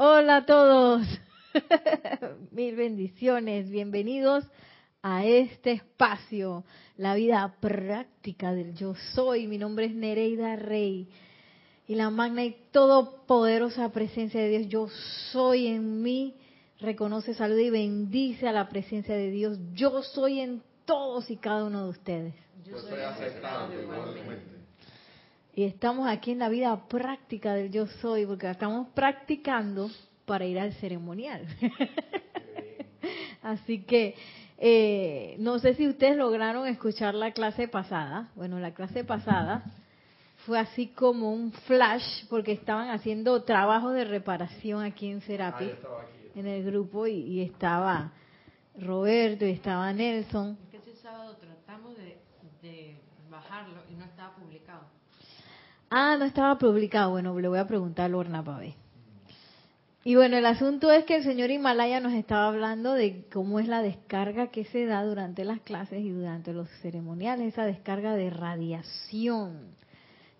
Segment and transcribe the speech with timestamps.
[0.00, 1.02] Hola a todos.
[2.52, 3.68] Mil bendiciones.
[3.68, 4.44] Bienvenidos
[5.02, 6.64] a este espacio,
[6.96, 9.48] la vida práctica del yo soy.
[9.48, 11.08] Mi nombre es Nereida Rey.
[11.88, 14.88] Y la magna y todopoderosa presencia de Dios, yo
[15.32, 16.36] soy en mí,
[16.78, 19.58] reconoce, saluda y bendice a la presencia de Dios.
[19.74, 22.34] Yo soy en todos y cada uno de ustedes.
[22.64, 24.57] Yo soy aceptado igualmente.
[25.58, 29.90] Y estamos aquí en la vida práctica del yo soy, porque estamos practicando
[30.24, 31.48] para ir al ceremonial.
[33.42, 34.14] Así que
[34.56, 38.30] eh, no sé si ustedes lograron escuchar la clase pasada.
[38.36, 39.64] Bueno, la clase pasada
[40.46, 45.72] fue así como un flash, porque estaban haciendo trabajo de reparación aquí en Serapi,
[46.36, 48.12] en el grupo, y, y estaba
[48.76, 50.56] Roberto y estaba Nelson.
[50.62, 52.16] Es que ese sábado tratamos de,
[52.62, 52.96] de
[53.28, 54.97] bajarlo y no estaba publicado.
[55.90, 57.10] Ah, no estaba publicado.
[57.10, 58.74] Bueno, le voy a preguntar a Lorna para ver.
[60.04, 63.68] Y bueno, el asunto es que el señor Himalaya nos estaba hablando de cómo es
[63.68, 68.30] la descarga que se da durante las clases y durante los ceremoniales, esa descarga de
[68.30, 69.74] radiación,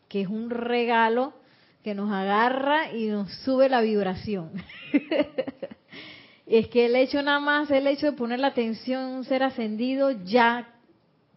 [0.08, 1.34] que es un regalo
[1.82, 4.52] que nos agarra y nos sube la vibración.
[6.46, 9.42] es que el hecho nada más, el hecho de poner la atención en un ser
[9.42, 10.68] ascendido ya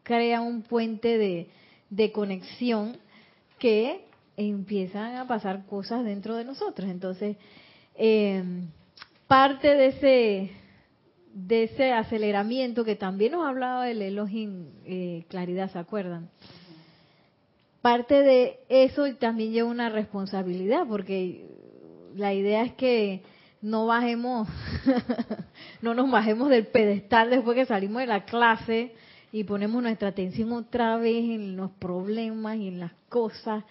[0.04, 1.50] crea un puente de,
[1.90, 2.98] de conexión
[3.62, 4.06] que
[4.38, 6.90] empiezan a pasar cosas dentro de nosotros.
[6.90, 7.38] Entonces,
[7.96, 8.44] eh,
[9.28, 10.52] parte de ese
[11.34, 16.30] de ese aceleramiento que también nos hablaba el Elohim eh, Claridad, ¿se acuerdan?
[17.82, 21.46] Parte de eso también lleva una responsabilidad, porque
[22.16, 23.22] la idea es que
[23.62, 24.50] no bajemos,
[25.82, 28.94] no nos bajemos del pedestal después que salimos de la clase
[29.32, 33.64] y ponemos nuestra atención otra vez en los problemas y en las cosas.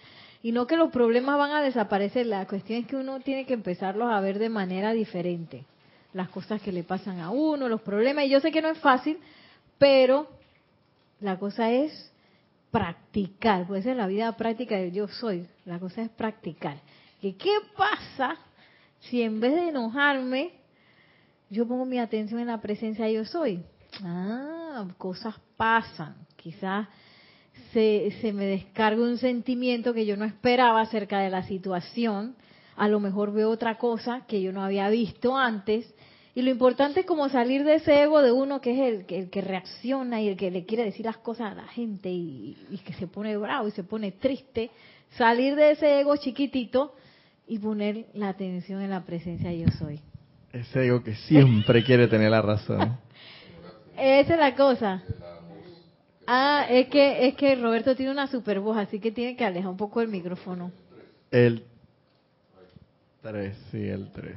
[0.43, 3.53] Y no que los problemas van a desaparecer, la cuestión es que uno tiene que
[3.53, 5.65] empezarlos a ver de manera diferente.
[6.15, 8.25] Las cosas que le pasan a uno, los problemas.
[8.25, 9.19] Y yo sé que no es fácil,
[9.79, 10.29] pero
[11.21, 12.11] la cosa es
[12.71, 13.67] practicar.
[13.67, 15.47] Puede ser la vida práctica del yo soy.
[15.67, 16.79] La cosa es practicar.
[17.21, 18.37] ¿Y qué pasa
[19.01, 20.53] si en vez de enojarme,
[21.51, 23.63] yo pongo mi atención en la presencia de yo soy?
[24.03, 24.60] Ah,
[24.97, 26.17] cosas pasan.
[26.37, 26.89] Quizás
[27.73, 32.35] se, se me descarga un sentimiento que yo no esperaba acerca de la situación.
[32.77, 35.93] A lo mejor veo otra cosa que yo no había visto antes.
[36.35, 39.19] Y lo importante es como salir de ese ego de uno que es el que,
[39.19, 42.57] el que reacciona y el que le quiere decir las cosas a la gente y,
[42.71, 44.71] y que se pone bravo y se pone triste.
[45.17, 46.95] Salir de ese ego chiquitito
[47.49, 50.01] y poner la atención en la presencia yo soy.
[50.53, 52.97] Ese ego que siempre quiere tener la razón.
[54.01, 55.03] Esa es la cosa.
[56.27, 59.71] Ah, es que es que Roberto tiene una super voz, así que tiene que alejar
[59.71, 60.71] un poco el micrófono.
[61.31, 61.65] El
[63.23, 64.37] 3, sí, el 3.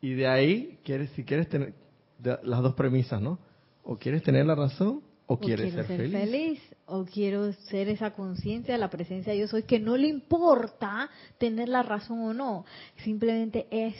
[0.00, 1.74] Y de ahí, quieres, si quieres tener
[2.18, 3.38] de- las dos premisas, ¿no?
[3.82, 6.60] O quieres tener la razón o quieres quiero ser, feliz.
[6.86, 11.68] o quiero ser esa conciencia de la presencia yo soy, que no le importa tener
[11.68, 12.64] la razón o no,
[12.98, 13.94] simplemente es.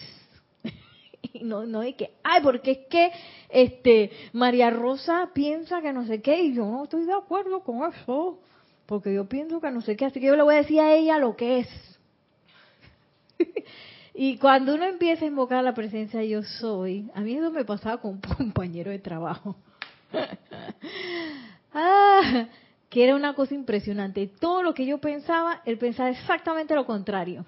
[1.32, 3.10] Y no, no que, ay, porque es que
[3.48, 7.92] este María Rosa piensa que no sé qué y yo no estoy de acuerdo con
[7.92, 8.38] eso,
[8.86, 10.94] porque yo pienso que no sé qué, así que yo le voy a decir a
[10.94, 11.68] ella lo que es.
[14.18, 18.00] Y cuando uno empieza a invocar la presencia yo soy, a mí eso me pasaba
[18.00, 19.56] con un compañero de trabajo.
[21.74, 22.46] ah,
[22.88, 24.26] que era una cosa impresionante.
[24.26, 27.44] Todo lo que yo pensaba, él pensaba exactamente lo contrario.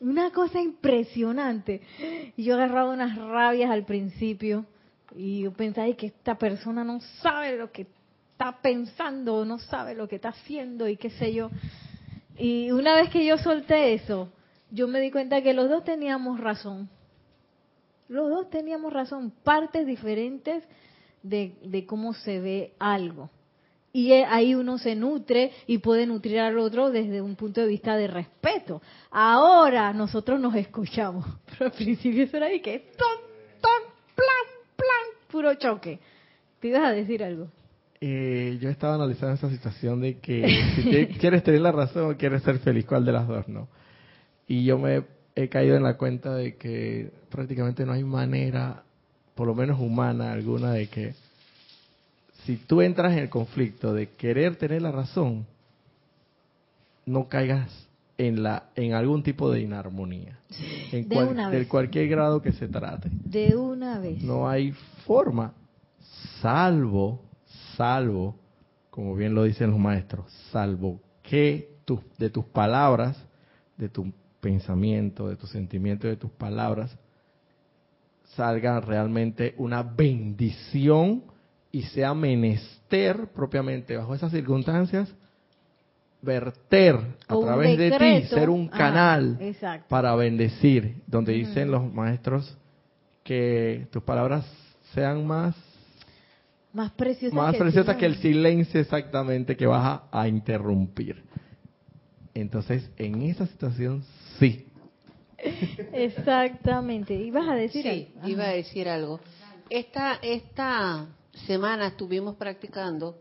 [0.00, 1.80] Una cosa impresionante.
[2.36, 4.66] Y yo agarraba unas rabias al principio
[5.14, 7.86] y yo pensaba "Ay, que esta persona no sabe lo que
[8.32, 11.50] está pensando, no sabe lo que está haciendo y qué sé yo.
[12.38, 14.28] Y una vez que yo solté eso,
[14.70, 16.90] yo me di cuenta que los dos teníamos razón.
[18.08, 20.62] Los dos teníamos razón, partes diferentes
[21.22, 23.30] de, de cómo se ve algo.
[23.96, 27.66] Y eh, ahí uno se nutre y puede nutrir al otro desde un punto de
[27.66, 28.82] vista de respeto.
[29.10, 33.16] Ahora nosotros nos escuchamos, pero al principio eso era de que ton,
[33.58, 35.98] ton, plan, plan, puro choque.
[36.60, 37.48] ¿Te ibas a decir algo?
[37.98, 42.16] Eh, yo estaba analizando esa situación de que si te- quieres tener la razón o
[42.18, 43.66] quieres ser feliz, ¿cuál de las dos no?
[44.46, 45.04] Y yo me
[45.34, 48.82] he caído en la cuenta de que prácticamente no hay manera,
[49.34, 51.14] por lo menos humana alguna, de que
[52.46, 55.46] si tú entras en el conflicto de querer tener la razón,
[57.04, 57.70] no caigas
[58.18, 60.38] en la en algún tipo de inarmonía,
[60.92, 61.66] en De una vez.
[61.68, 63.10] cualquier grado que se trate.
[63.24, 64.22] De una vez.
[64.22, 64.72] No hay
[65.06, 65.52] forma,
[66.40, 67.22] salvo,
[67.76, 68.36] salvo,
[68.90, 73.16] como bien lo dicen los maestros, salvo que tu- de tus palabras,
[73.76, 76.96] de tu pensamientos, de tus sentimientos, de tus palabras,
[78.36, 81.24] salga realmente una bendición
[81.76, 85.14] y sea menester propiamente bajo esas circunstancias
[86.22, 86.96] verter
[87.28, 89.38] a O través de ti, ser un canal
[89.86, 92.56] para bendecir, donde dicen los maestros
[93.22, 94.46] que tus palabras
[94.94, 95.54] sean más
[96.72, 101.24] Más preciosa más que preciosa el que el silencio exactamente que vas a, a interrumpir.
[102.32, 104.02] Entonces, en esa situación,
[104.38, 104.66] sí.
[105.92, 107.12] Exactamente.
[107.14, 108.28] ¿Ibas a decir Sí, algo?
[108.28, 109.20] iba a decir algo.
[109.68, 111.06] Esta, esta
[111.46, 113.18] semana estuvimos practicando,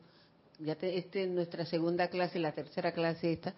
[0.59, 3.53] ya te, este es nuestra segunda clase, la tercera clase esta,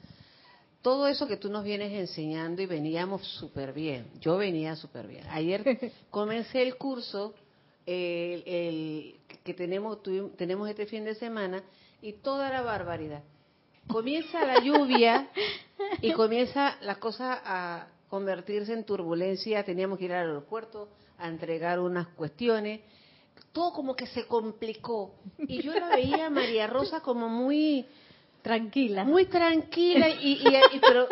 [0.81, 4.07] todo eso que tú nos vienes enseñando y veníamos súper bien.
[4.21, 5.25] Yo venía súper bien.
[5.29, 7.33] Ayer comencé el curso
[7.85, 9.99] el, el que tenemos,
[10.37, 11.63] tenemos este fin de semana
[12.01, 13.23] y toda la barbaridad.
[13.87, 15.29] Comienza la lluvia
[16.01, 19.63] y comienza la cosa a convertirse en turbulencia.
[19.63, 22.81] Teníamos que ir al aeropuerto a entregar unas cuestiones.
[23.53, 25.15] Todo como que se complicó.
[25.39, 27.85] Y yo la veía a María Rosa como muy
[28.43, 29.03] Tranquila.
[29.03, 31.07] muy tranquila y, y- y- pero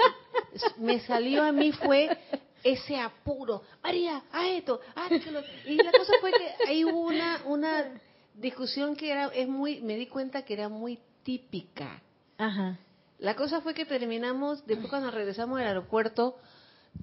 [0.78, 2.16] me salió a mí fue
[2.64, 4.80] ese apuro María a esto
[5.24, 5.42] que lo-".
[5.66, 8.00] y la cosa fue que ahí hubo una una
[8.36, 12.02] discusión que era es muy me di cuenta que era muy típica
[12.38, 12.78] Ajá.
[13.20, 16.38] la cosa fue que terminamos después cuando regresamos del aeropuerto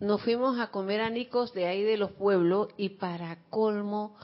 [0.00, 4.16] nos fuimos a comer a Nicos de ahí de los pueblos y para colmo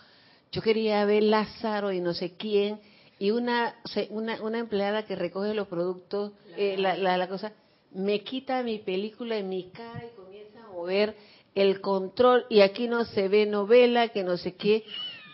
[0.53, 2.81] yo quería ver Lázaro y no sé quién
[3.19, 3.77] y una
[4.11, 7.53] una, una empleada que recoge los productos eh, la, la, la cosa
[7.93, 11.17] me quita mi película en mi cara y comienza a mover
[11.55, 14.85] el control y aquí no se ve novela que no sé qué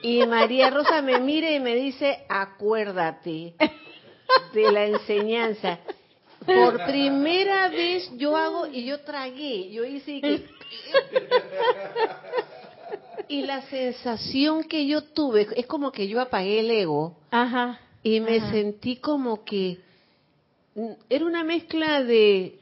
[0.02, 3.55] y María Rosa me mira y me dice acuérdate
[4.52, 5.81] de la enseñanza
[6.46, 10.44] por primera vez yo hago y yo tragué, yo hice que
[13.29, 17.81] y la sensación que yo tuve es como que yo apagué el ego Ajá.
[18.03, 18.50] y me Ajá.
[18.50, 19.79] sentí como que
[20.75, 22.59] mm, era una mezcla de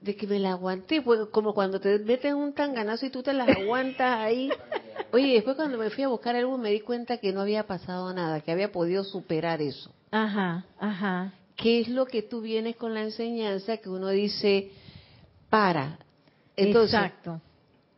[0.00, 3.32] de que me la aguanté, pues, como cuando te meten un tanganazo y tú te
[3.32, 4.50] las aguantas ahí.
[5.12, 8.12] Oye, después cuando me fui a buscar algo me di cuenta que no había pasado
[8.12, 9.90] nada, que había podido superar eso.
[10.10, 10.64] Ajá.
[10.78, 11.32] Ajá.
[11.56, 14.70] ¿Qué es lo que tú vienes con la enseñanza que uno dice,
[15.48, 15.98] para?
[16.56, 17.40] Entonces, Exacto.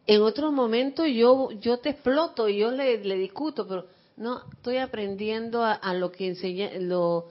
[0.08, 4.78] En otro momento yo yo te exploto y yo le, le discuto, pero no, estoy
[4.78, 7.26] aprendiendo a, a lo que enseña, lo,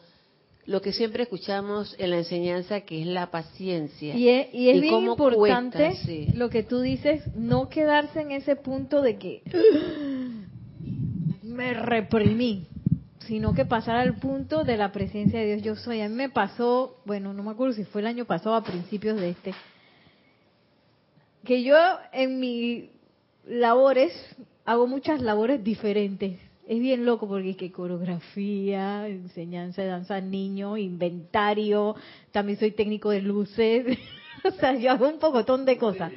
[0.67, 4.15] lo que siempre escuchamos en la enseñanza, que es la paciencia.
[4.15, 6.27] Y es, y es Y bien cómo importante cuesta, sí.
[6.35, 9.41] lo que tú dices, no quedarse en ese punto de que
[11.43, 12.67] me reprimí,
[13.21, 16.01] sino que pasar al punto de la presencia de Dios yo soy.
[16.01, 19.19] A mí me pasó, bueno, no me acuerdo si fue el año pasado a principios
[19.19, 19.53] de este,
[21.43, 21.75] que yo
[22.11, 22.85] en mis
[23.45, 24.13] labores
[24.65, 26.39] hago muchas labores diferentes.
[26.67, 31.95] Es bien loco porque es que coreografía, enseñanza de danza a niños, inventario,
[32.31, 33.97] también soy técnico de luces,
[34.43, 36.11] o sea, yo hago un pocotón de cosas.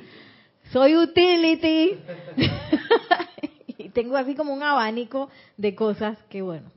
[0.73, 1.93] Soy utility
[3.79, 6.71] y tengo así como un abanico de cosas que bueno.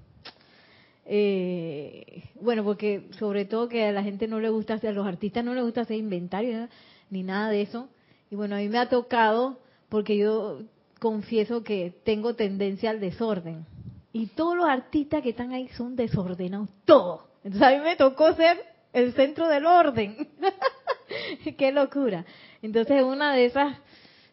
[1.06, 5.08] Eh, bueno, porque sobre todo que a la gente no le gusta hacer, a los
[5.08, 6.70] artistas no les gusta hacer inventario ¿no?
[7.10, 7.90] ni nada de eso.
[8.34, 9.60] Y bueno, a mí me ha tocado
[9.90, 10.62] porque yo
[11.00, 13.64] confieso que tengo tendencia al desorden.
[14.12, 17.26] Y todos los artistas que están ahí son desordenados, todos.
[17.44, 18.58] Entonces a mí me tocó ser
[18.92, 20.30] el centro del orden.
[21.60, 22.26] Qué locura.
[22.64, 23.78] Entonces una de esas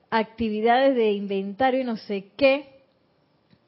[0.08, 2.80] actividades de inventario y no sé qué,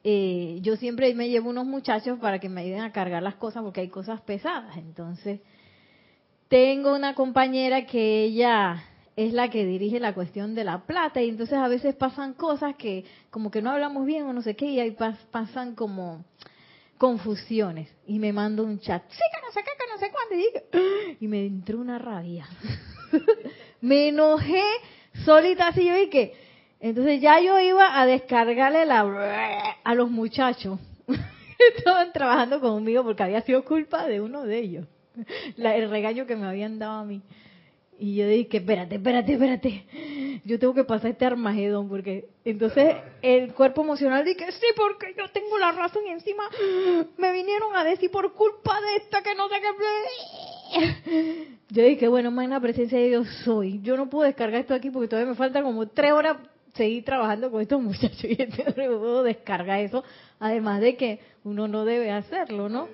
[0.03, 3.63] eh, yo siempre me llevo unos muchachos para que me ayuden a cargar las cosas
[3.63, 4.79] porque hay cosas pesadas.
[4.79, 5.41] Entonces,
[6.49, 8.83] tengo una compañera que ella
[9.17, 12.77] es la que dirige la cuestión de la plata y entonces a veces pasan cosas
[12.77, 16.25] que como que no hablamos bien o no sé qué y ahí pas- pasan como
[16.99, 17.89] confusiones.
[18.07, 21.25] Y me manda un chat, sí que no sé qué, que no sé cuándo y,
[21.25, 22.47] y me entró una rabia.
[23.81, 24.63] me enojé
[25.25, 26.35] solita así yo y que
[26.81, 30.79] entonces ya yo iba a descargarle la a los muchachos.
[31.07, 31.15] Que
[31.79, 34.87] estaban trabajando conmigo porque había sido culpa de uno de ellos
[35.57, 37.21] la- el regaño que me habían dado a mí
[38.03, 43.55] y yo dije espérate espérate espérate yo tengo que pasar este armagedón porque entonces el
[43.55, 46.43] cuerpo emocional dije sí porque yo tengo la razón y encima
[47.17, 49.69] me vinieron a decir por culpa de esta que no sé qué
[51.71, 53.81] yo dije, bueno, más en la presencia de Dios soy.
[53.83, 56.37] Yo no puedo descargar esto aquí porque todavía me faltan como tres horas
[56.75, 60.03] seguir trabajando con estos muchachos y entonces no puedo descargar eso.
[60.41, 62.89] Además de que uno no debe hacerlo, ¿no?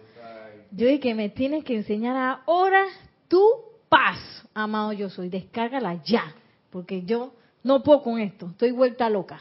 [0.71, 2.85] Yo dije, me tienes que enseñar ahora
[3.29, 4.19] tu paz,
[4.55, 5.29] amado yo soy.
[5.29, 6.35] Descárgala ya.
[6.71, 9.41] porque yo no puedo con esto, estoy vuelta loca.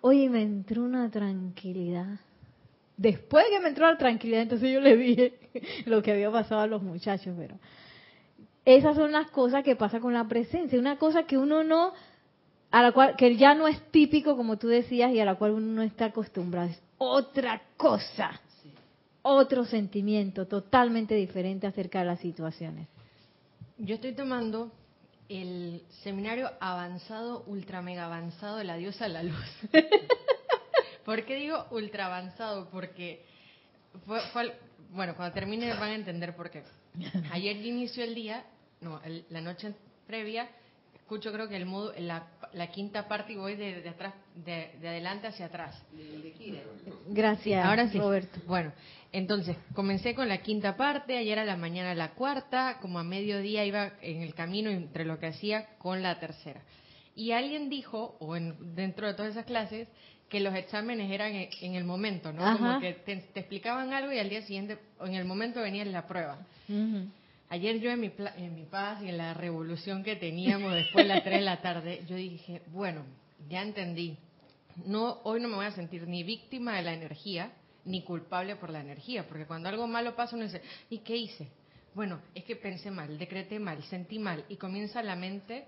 [0.00, 2.20] Oye, me entró una tranquilidad.
[2.96, 5.38] Después que me entró la tranquilidad, entonces yo le dije
[5.86, 7.58] lo que había pasado a los muchachos, pero
[8.64, 11.92] esas son las cosas que pasa con la presencia, una cosa que uno no,
[12.70, 15.52] a la cual, que ya no es típico, como tú decías, y a la cual
[15.52, 18.40] uno no está acostumbrado, es otra cosa,
[19.22, 22.88] otro sentimiento totalmente diferente acerca de las situaciones.
[23.78, 24.72] Yo estoy tomando
[25.28, 29.46] el seminario avanzado, ultra mega avanzado de la diosa de la luz.
[31.04, 32.70] ¿Por qué digo ultra avanzado?
[32.70, 33.24] Porque
[34.06, 34.20] fue,
[34.92, 36.62] bueno, cuando termine van a entender por qué.
[37.32, 38.44] Ayer inició el día
[38.80, 39.74] no, la noche
[40.06, 40.48] previa,
[41.06, 44.12] escucho creo que el modo, la, la quinta parte y voy de, atrás,
[44.44, 45.80] de, adelante hacia atrás.
[47.06, 47.96] Gracias, ahora sí.
[47.96, 48.40] Roberto.
[48.44, 48.72] Bueno,
[49.12, 53.64] entonces comencé con la quinta parte, ayer a la mañana la cuarta, como a mediodía
[53.64, 56.60] iba en el camino entre lo que hacía con la tercera.
[57.14, 59.86] Y alguien dijo, o en, dentro de todas esas clases,
[60.28, 62.58] que los exámenes eran en, el momento, ¿no?
[62.58, 66.04] Como que te, explicaban algo y al día siguiente, o en el momento venía la
[66.08, 66.44] prueba.
[67.48, 71.14] Ayer yo en mi, en mi paz y en la revolución que teníamos después de
[71.14, 73.04] las 3 de la tarde, yo dije, bueno,
[73.48, 74.18] ya entendí.
[74.84, 77.52] No, hoy no me voy a sentir ni víctima de la energía,
[77.84, 80.60] ni culpable por la energía, porque cuando algo malo pasa uno dice,
[80.90, 81.48] ¿y qué hice?
[81.94, 85.64] Bueno, es que pensé mal, decreté mal, sentí mal, y comienza la mente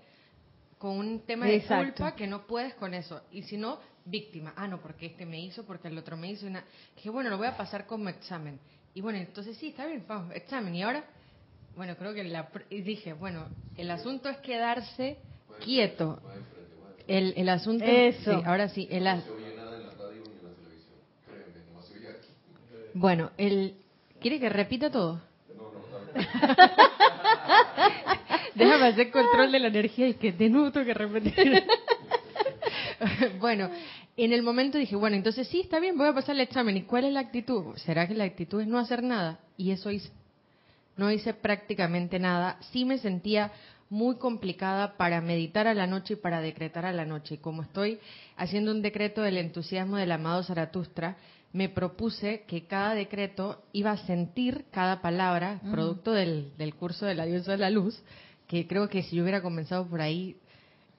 [0.77, 3.21] con un tema de culpa que no puedes con eso.
[3.31, 4.53] Y si no, víctima.
[4.55, 6.45] Ah, no, porque este me hizo, porque el otro me hizo.
[6.45, 6.63] Una...
[6.95, 8.59] Dije, bueno, lo voy a pasar como examen.
[8.93, 10.75] Y bueno, entonces sí, está bien, vamos, examen.
[10.75, 11.03] Y ahora
[11.75, 13.47] bueno, creo que la, dije, bueno,
[13.77, 15.17] el asunto es quedarse
[15.63, 16.21] quieto.
[17.07, 18.39] El, el asunto Eso.
[18.39, 18.87] Sí, ahora sí.
[18.91, 19.07] El,
[22.93, 23.75] bueno, el,
[24.19, 25.21] ¿quiere que repita todo?
[28.55, 31.63] Déjame hacer control de la energía y que de nuevo que repetir.
[33.39, 33.69] bueno,
[34.17, 36.75] en el momento dije, bueno, entonces sí, está bien, voy a pasar el examen.
[36.77, 37.75] ¿Y cuál es la actitud?
[37.77, 39.39] ¿Será que la actitud es no hacer nada?
[39.55, 40.11] Y eso hice
[40.99, 43.51] no hice prácticamente nada, sí me sentía
[43.89, 47.35] muy complicada para meditar a la noche y para decretar a la noche.
[47.35, 47.99] Y como estoy
[48.35, 51.15] haciendo un decreto del entusiasmo del amado Zaratustra,
[51.53, 55.71] me propuse que cada decreto iba a sentir cada palabra, mm.
[55.71, 57.99] producto del, del curso de la diosa de la luz,
[58.47, 60.35] que creo que si yo hubiera comenzado por ahí,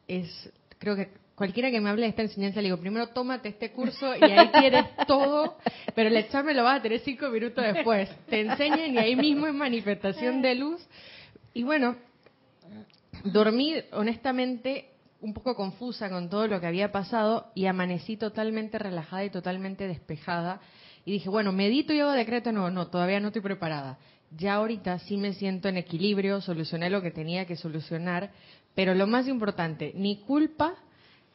[0.09, 3.73] es, creo que cualquiera que me hable de esta enseñanza, le digo, primero tómate este
[3.73, 5.56] curso y ahí tienes todo,
[5.94, 8.11] pero el examen lo vas a tener cinco minutos después.
[8.28, 10.87] Te enseñan y ahí mismo es manifestación de luz.
[11.54, 11.97] Y bueno,
[13.25, 14.90] dormí honestamente
[15.23, 19.88] un poco confusa con todo lo que había pasado y amanecí totalmente relajada y totalmente
[19.88, 20.61] despejada.
[21.06, 22.52] Y dije, bueno, medito y hago decreto.
[22.52, 23.97] No, no, todavía no estoy preparada.
[24.37, 28.30] Ya ahorita sí me siento en equilibrio, solucioné lo que tenía que solucionar,
[28.75, 30.75] pero lo más importante, ni culpa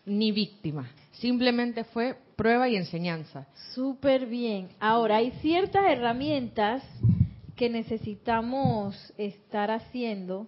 [0.05, 0.89] ni víctima.
[1.13, 3.47] Simplemente fue prueba y enseñanza.
[3.73, 4.69] Súper bien.
[4.79, 6.83] Ahora, hay ciertas herramientas
[7.55, 10.47] que necesitamos estar haciendo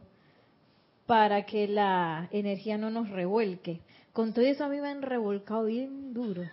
[1.05, 3.79] para que la energía no nos revuelque.
[4.11, 6.43] Con todo eso a mí me han revolcado bien duro.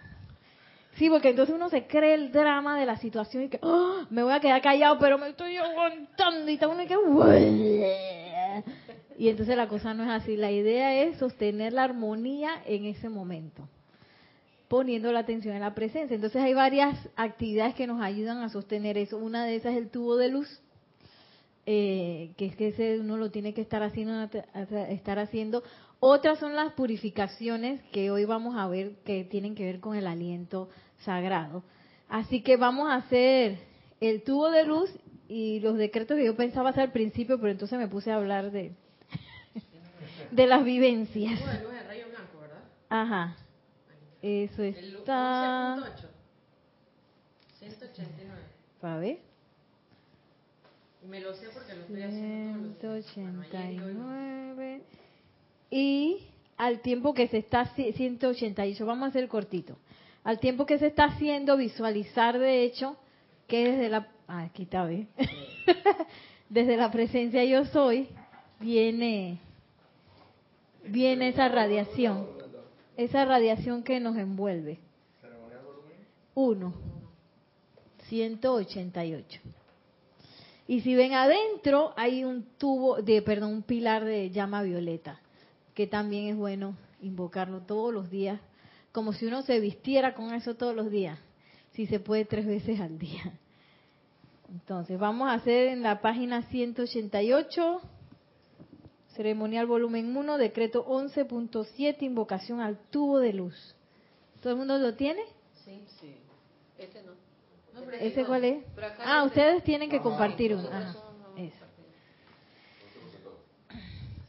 [0.96, 4.04] Sí, porque entonces uno se cree el drama de la situación y que ¡oh!
[4.10, 6.96] me voy a quedar callado, pero me estoy aguantando y está uno que
[9.18, 10.36] y entonces la cosa no es así.
[10.36, 13.68] La idea es sostener la armonía en ese momento,
[14.68, 16.14] poniendo la atención en la presencia.
[16.14, 19.18] Entonces hay varias actividades que nos ayudan a sostener eso.
[19.18, 20.60] Una de esas es el tubo de luz,
[21.66, 24.28] eh, que es que ese uno lo tiene que estar haciendo,
[24.88, 25.62] estar haciendo.
[26.00, 30.06] Otras son las purificaciones que hoy vamos a ver que tienen que ver con el
[30.06, 30.68] aliento
[30.98, 31.62] sagrado.
[32.08, 33.58] Así que vamos a hacer
[34.00, 34.90] el tubo de luz
[35.28, 38.50] y los decretos que yo pensaba hacer al principio, pero entonces me puse a hablar
[38.50, 38.72] de,
[40.34, 41.40] de las vivencias.
[42.88, 43.36] Ajá.
[44.20, 45.76] Eso está.
[47.58, 48.42] 189.
[48.80, 49.18] ¿Para ver?
[51.08, 54.82] Me lo sé porque lo estoy haciendo todos los 189.
[55.70, 56.22] Y
[56.56, 59.76] al tiempo que se está 188, vamos a hacer cortito.
[60.24, 62.96] Al tiempo que se está haciendo visualizar de hecho
[63.46, 65.06] que desde la ah, aquí está, ¿ve?
[66.48, 68.08] desde la presencia yo soy
[68.60, 69.38] viene
[70.86, 72.26] viene esa radiación,
[72.96, 74.78] esa radiación que nos envuelve.
[76.34, 76.74] Uno,
[78.08, 79.40] 188.
[80.66, 85.20] Y si ven adentro hay un tubo de, perdón, un pilar de llama violeta,
[85.74, 88.40] que también es bueno invocarlo todos los días,
[88.92, 91.18] como si uno se vistiera con eso todos los días,
[91.72, 93.32] si se puede tres veces al día.
[94.48, 97.80] Entonces, vamos a hacer en la página 188
[99.14, 103.74] Ceremonial volumen 1, decreto 11.7, invocación al tubo de luz.
[104.42, 105.22] ¿Todo el mundo lo tiene?
[105.64, 105.84] Sí.
[106.00, 106.16] sí.
[106.78, 107.12] Este no.
[108.00, 108.64] ¿Ese cuál es?
[109.04, 110.68] Ah, ustedes tienen que compartir uno.
[110.68, 110.94] Ajá,
[111.36, 111.64] eso.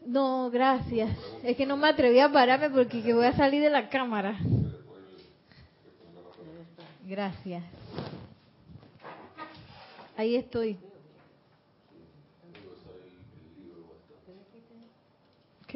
[0.06, 1.18] No, gracias.
[1.44, 4.38] Es que no me atreví a pararme porque que voy a salir de la cámara.
[7.04, 7.64] Gracias.
[10.18, 10.78] Ahí estoy.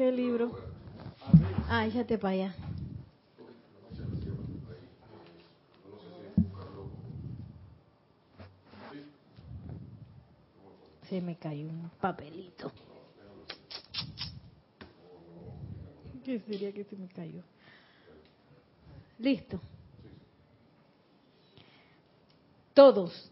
[0.00, 0.50] ¿Qué libro?
[1.68, 2.54] Ah, échate para allá.
[11.10, 12.72] Se me cayó un papelito.
[16.24, 17.42] ¿Qué sería que se me cayó?
[19.18, 19.60] Listo.
[22.72, 23.30] Todos.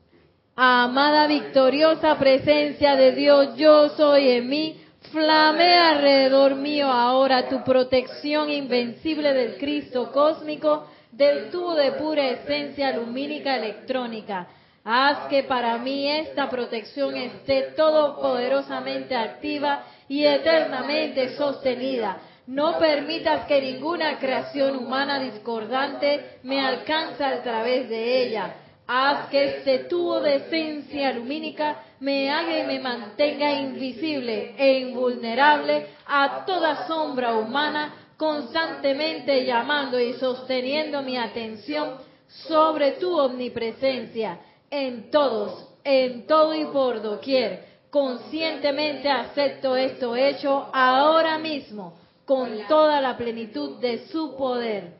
[0.54, 4.84] Amada victoriosa presencia de Dios, yo soy en mí.
[5.00, 12.94] Flamea alrededor mío ahora tu protección invencible del Cristo cósmico, del tubo de pura esencia
[12.94, 14.48] lumínica electrónica.
[14.84, 22.18] Haz que para mí esta protección esté todopoderosamente activa y eternamente sostenida.
[22.46, 28.54] No permitas que ninguna creación humana discordante me alcance a través de ella.
[28.86, 35.86] Haz que este tubo de esencia lumínica me haga y me mantenga invisible e invulnerable
[36.06, 44.38] a toda sombra humana, constantemente llamando y sosteniendo mi atención sobre tu omnipresencia
[44.70, 47.66] en todos, en todo y por doquier.
[47.90, 51.94] Conscientemente acepto esto hecho ahora mismo
[52.26, 54.92] con toda la plenitud de su poder.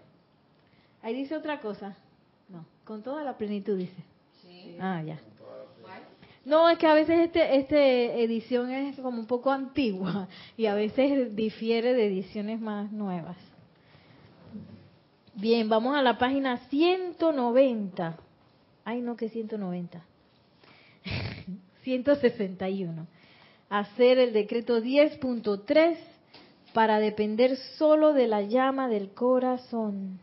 [1.02, 1.97] Ahí dice otra cosa.
[2.49, 4.02] No, con toda la plenitud dice.
[4.81, 5.19] Ah, ya.
[6.49, 10.73] No, es que a veces este, este edición es como un poco antigua y a
[10.73, 13.37] veces difiere de ediciones más nuevas.
[15.35, 18.16] Bien, vamos a la página 190.
[18.83, 20.03] Ay, no, que 190.
[21.83, 23.07] 161.
[23.68, 25.99] Hacer el decreto 10.3
[26.72, 30.18] para depender solo de la llama del corazón.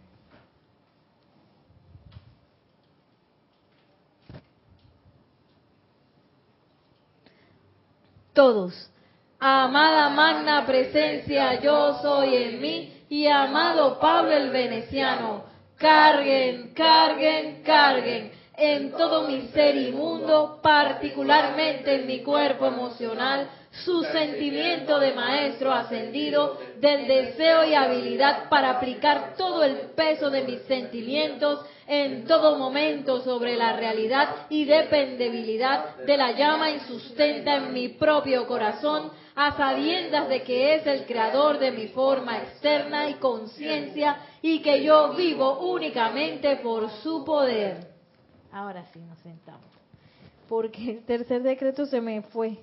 [8.36, 8.92] Todos.
[9.40, 15.46] Amada magna presencia, yo soy en mí y amado Pablo el Veneciano,
[15.78, 23.50] carguen, carguen, carguen en todo mi ser inmundo, particularmente en mi cuerpo emocional,
[23.84, 30.44] su sentimiento de maestro ascendido, del deseo y habilidad para aplicar todo el peso de
[30.44, 37.58] mis sentimientos en todo momento sobre la realidad y dependibilidad de la llama y sustenta
[37.58, 43.10] en mi propio corazón, a sabiendas de que es el creador de mi forma externa
[43.10, 47.88] y conciencia y que yo vivo únicamente por su poder.
[48.52, 49.66] Ahora sí nos sentamos.
[50.48, 52.58] Porque el tercer decreto se me fue.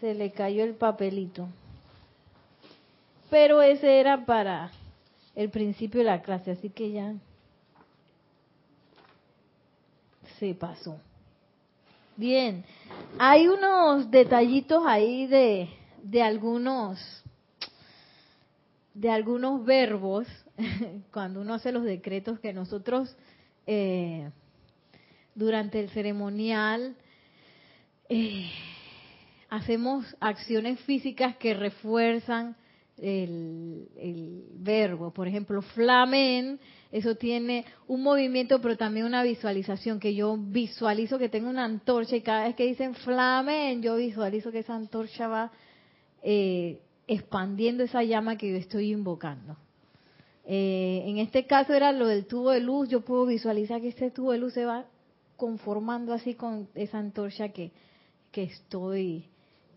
[0.00, 1.48] Se le cayó el papelito.
[3.30, 4.70] Pero ese era para
[5.34, 7.14] el principio de la clase, así que ya
[10.38, 10.98] se pasó.
[12.16, 12.64] Bien,
[13.18, 15.68] hay unos detallitos ahí de,
[16.02, 16.98] de algunos
[18.94, 20.26] de algunos verbos
[21.12, 23.16] cuando uno hace los decretos que nosotros
[23.64, 24.28] eh,
[25.36, 26.96] durante el ceremonial
[28.08, 28.50] eh,
[29.48, 32.56] hacemos acciones físicas que refuerzan
[33.00, 35.12] el, verbo.
[35.12, 36.58] Por ejemplo, flamen,
[36.90, 42.16] eso tiene un movimiento, pero también una visualización, que yo visualizo que tengo una antorcha
[42.16, 45.52] y cada vez que dicen flamen, yo visualizo que esa antorcha va
[46.22, 49.56] eh, expandiendo esa llama que yo estoy invocando.
[50.44, 54.10] Eh, en este caso era lo del tubo de luz, yo puedo visualizar que este
[54.10, 54.86] tubo de luz se va
[55.36, 57.70] conformando así con esa antorcha que,
[58.32, 59.28] que estoy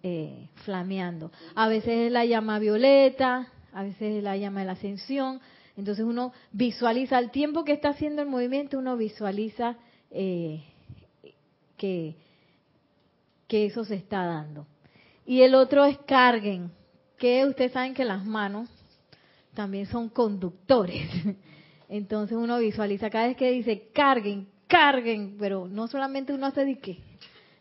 [0.04, 1.32] eh, flameando.
[1.56, 5.40] A veces es la llama violeta, a veces es la llama de la ascensión.
[5.78, 9.78] Entonces uno visualiza, al tiempo que está haciendo el movimiento, uno visualiza
[10.10, 10.64] eh,
[11.78, 12.16] que,
[13.48, 14.68] que eso se está dando.
[15.26, 16.72] Y el otro es carguen,
[17.18, 18.70] que ustedes saben que las manos
[19.54, 21.10] también son conductores.
[21.90, 26.80] Entonces uno visualiza cada vez que dice carguen, carguen, pero no solamente uno hace de
[26.80, 27.00] qué,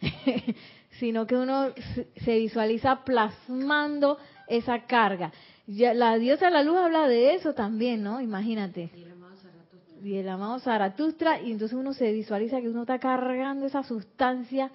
[1.01, 1.71] sino que uno
[2.23, 5.33] se visualiza plasmando esa carga.
[5.67, 8.21] La diosa de la luz habla de eso también, ¿no?
[8.21, 8.91] Imagínate.
[10.03, 14.71] Y el amado Zaratustra, y entonces uno se visualiza que uno está cargando esa sustancia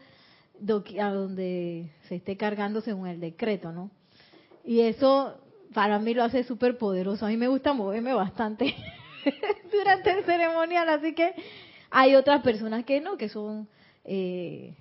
[1.00, 3.92] a donde se esté cargando según el decreto, ¿no?
[4.64, 5.38] Y eso
[5.74, 7.26] para mí lo hace súper poderoso.
[7.26, 8.74] A mí me gusta moverme bastante
[9.72, 11.34] durante el ceremonial, así que
[11.92, 13.68] hay otras personas que no, que son...
[14.06, 14.76] Eh,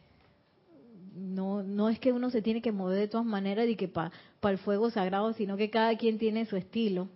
[1.15, 4.11] no, no es que uno se tiene que mover de todas maneras y que para
[4.43, 7.09] el fuego sagrado, sino que cada quien tiene su estilo.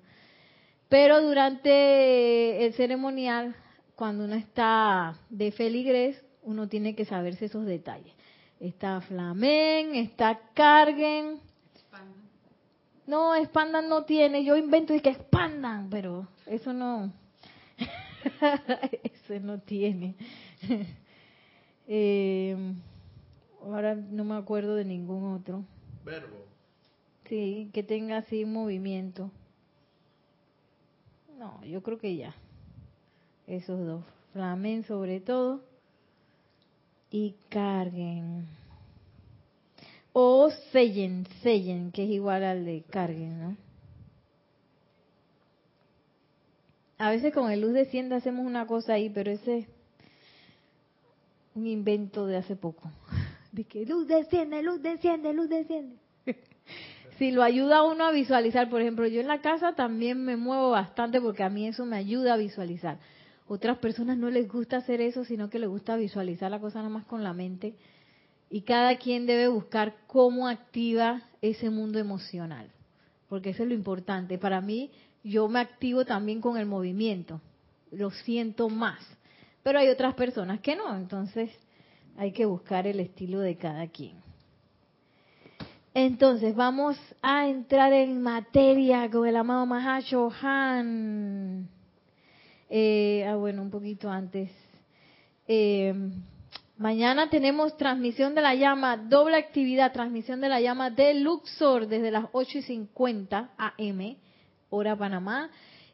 [0.89, 3.55] Pero durante el ceremonial,
[3.95, 8.15] cuando uno está de feligres, uno tiene que saberse esos detalles.
[8.61, 11.41] Está flamen, está carguen.
[13.07, 14.45] No, expandan no tiene.
[14.45, 17.13] Yo invento y que expandan, pero eso no.
[19.03, 20.15] eso no tiene.
[21.87, 22.75] eh,
[23.63, 25.65] ahora no me acuerdo de ningún otro.
[26.05, 26.37] Verbo.
[27.29, 29.31] Sí, que tenga así movimiento.
[31.39, 32.35] No, yo creo que ya.
[33.47, 34.05] Esos dos.
[34.33, 35.63] Flamen sobre todo.
[37.11, 38.47] Y carguen.
[40.13, 43.57] O sellen, sellen, que es igual al de carguen, ¿no?
[46.99, 49.67] A veces con el luz desciende hacemos una cosa ahí, pero ese es
[51.55, 52.91] un invento de hace poco.
[53.59, 55.97] De que luz desciende, luz desciende, luz desciende.
[57.19, 60.37] si lo ayuda a uno a visualizar, por ejemplo, yo en la casa también me
[60.37, 63.01] muevo bastante porque a mí eso me ayuda a visualizar.
[63.49, 66.89] Otras personas no les gusta hacer eso, sino que les gusta visualizar la cosa nada
[66.89, 67.75] más con la mente.
[68.49, 72.71] Y cada quien debe buscar cómo activa ese mundo emocional,
[73.29, 74.39] porque eso es lo importante.
[74.39, 74.93] Para mí,
[75.25, 77.41] yo me activo también con el movimiento,
[77.91, 79.01] lo siento más.
[79.65, 81.51] Pero hay otras personas que no, entonces
[82.19, 84.21] hay que buscar el estilo de cada quien.
[85.95, 91.69] Entonces, vamos a entrar en materia con el amado Mahacho Han.
[92.69, 94.51] Eh, ah, bueno, un poquito antes.
[95.47, 95.95] Eh,
[96.77, 102.11] mañana tenemos transmisión de la llama, doble actividad, transmisión de la llama de Luxor desde
[102.11, 104.17] las 8 y 50 AM,
[104.71, 105.51] hora Panamá.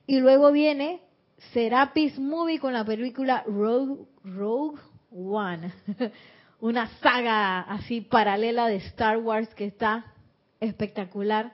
[0.06, 1.02] Y luego viene
[1.52, 4.80] Serapis Movie con la película Rogue, Rogue
[5.14, 5.72] One.
[6.60, 10.12] Una saga así paralela de Star Wars que está
[10.60, 11.52] espectacular.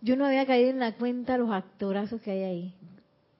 [0.00, 2.74] Yo no había caído en la cuenta los actorazos que hay ahí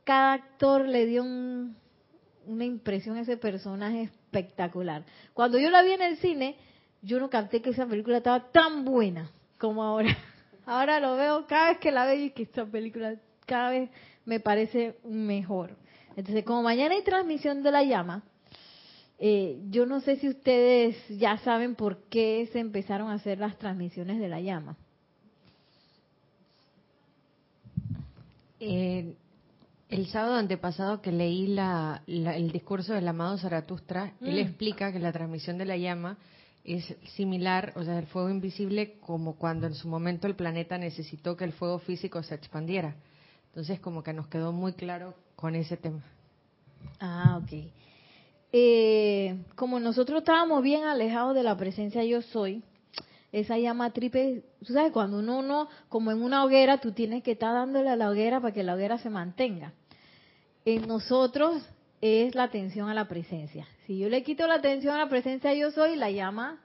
[0.08, 5.04] cada actor le dio una impresión a ese personaje espectacular.
[5.34, 6.56] Cuando yo la vi en el cine,
[7.02, 10.16] yo no capté que esa película estaba tan buena como ahora.
[10.64, 13.90] Ahora lo veo cada vez que la veo y que esta película cada vez
[14.24, 15.76] me parece mejor.
[16.16, 18.22] Entonces, como mañana hay transmisión de la llama,
[19.18, 23.58] eh, yo no sé si ustedes ya saben por qué se empezaron a hacer las
[23.58, 24.76] transmisiones de la llama.
[28.60, 29.14] Eh,
[29.88, 34.46] el sábado antepasado que leí la, el discurso del amado Zaratustra, él mm.
[34.46, 36.18] explica que la transmisión de la llama
[36.64, 41.36] es similar, o sea, el fuego invisible, como cuando en su momento el planeta necesitó
[41.36, 42.94] que el fuego físico se expandiera.
[43.46, 46.02] Entonces, como que nos quedó muy claro con ese tema.
[47.00, 47.70] Ah, ok.
[48.52, 52.62] Eh, como nosotros estábamos bien alejados de la presencia yo soy,
[53.30, 57.32] esa llama triple, tú sabes, cuando uno, uno, como en una hoguera, tú tienes que
[57.32, 59.74] estar dándole a la hoguera para que la hoguera se mantenga
[60.74, 61.62] en nosotros
[62.00, 63.66] es la atención a la presencia.
[63.86, 66.62] Si yo le quito la atención a la presencia yo soy, la llama,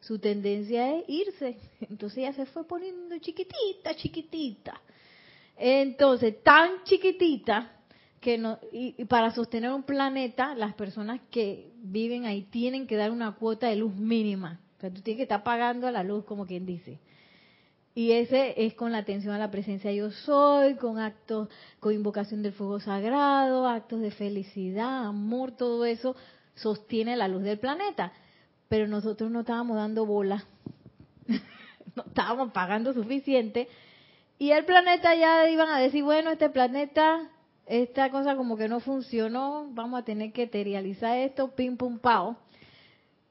[0.00, 1.58] su tendencia es irse.
[1.80, 4.80] Entonces ella se fue poniendo chiquitita, chiquitita.
[5.56, 7.70] Entonces, tan chiquitita
[8.24, 13.10] que no, y, para sostener un planeta, las personas que viven ahí tienen que dar
[13.10, 14.60] una cuota de luz mínima.
[14.78, 17.00] O sea, tú tienes que estar pagando a la luz, como quien dice.
[17.94, 22.42] Y ese es con la atención a la presencia yo soy, con actos, con invocación
[22.42, 26.16] del fuego sagrado, actos de felicidad, amor, todo eso
[26.54, 28.14] sostiene la luz del planeta.
[28.70, 30.46] Pero nosotros no estábamos dando bola,
[31.94, 33.68] no estábamos pagando suficiente.
[34.38, 37.30] Y el planeta ya iban a decir, bueno, este planeta,
[37.66, 42.36] esta cosa como que no funcionó, vamos a tener que eterializar esto, pim pum pao.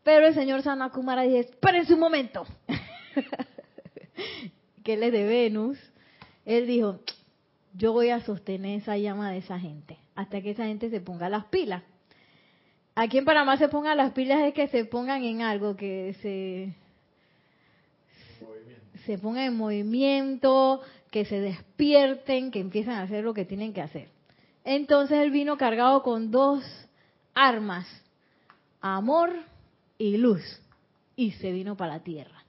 [0.03, 2.45] Pero el señor Sanakumara dice, espérense un momento.
[4.83, 5.77] que él es de Venus,
[6.45, 6.99] él dijo,
[7.73, 11.29] yo voy a sostener esa llama de esa gente, hasta que esa gente se ponga
[11.29, 11.83] las pilas.
[12.95, 16.75] Aquí en Panamá se pongan las pilas es que se pongan en algo, que se,
[19.05, 23.81] se pongan en movimiento, que se despierten, que empiecen a hacer lo que tienen que
[23.81, 24.12] hacer.
[24.63, 26.63] Entonces él vino cargado con dos
[27.33, 27.85] armas,
[28.81, 29.31] amor
[29.97, 30.41] y luz,
[31.15, 32.43] y se vino para la tierra.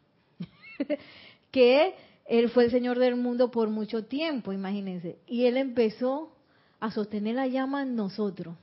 [1.50, 1.94] que
[2.26, 5.18] él fue el Señor del mundo por mucho tiempo, imagínense.
[5.26, 6.32] Y Él empezó
[6.80, 8.56] a sostener la llama en nosotros.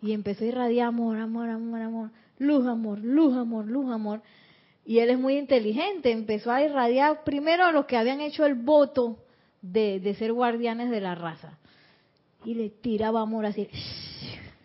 [0.00, 2.10] Y empezó a irradiar amor, amor, amor, amor.
[2.38, 4.22] Luz, amor, luz, amor, luz, amor.
[4.84, 8.54] Y él es muy inteligente, empezó a irradiar primero a los que habían hecho el
[8.54, 9.16] voto
[9.62, 11.58] de, de ser guardianes de la raza.
[12.44, 13.68] Y le tiraba amor así.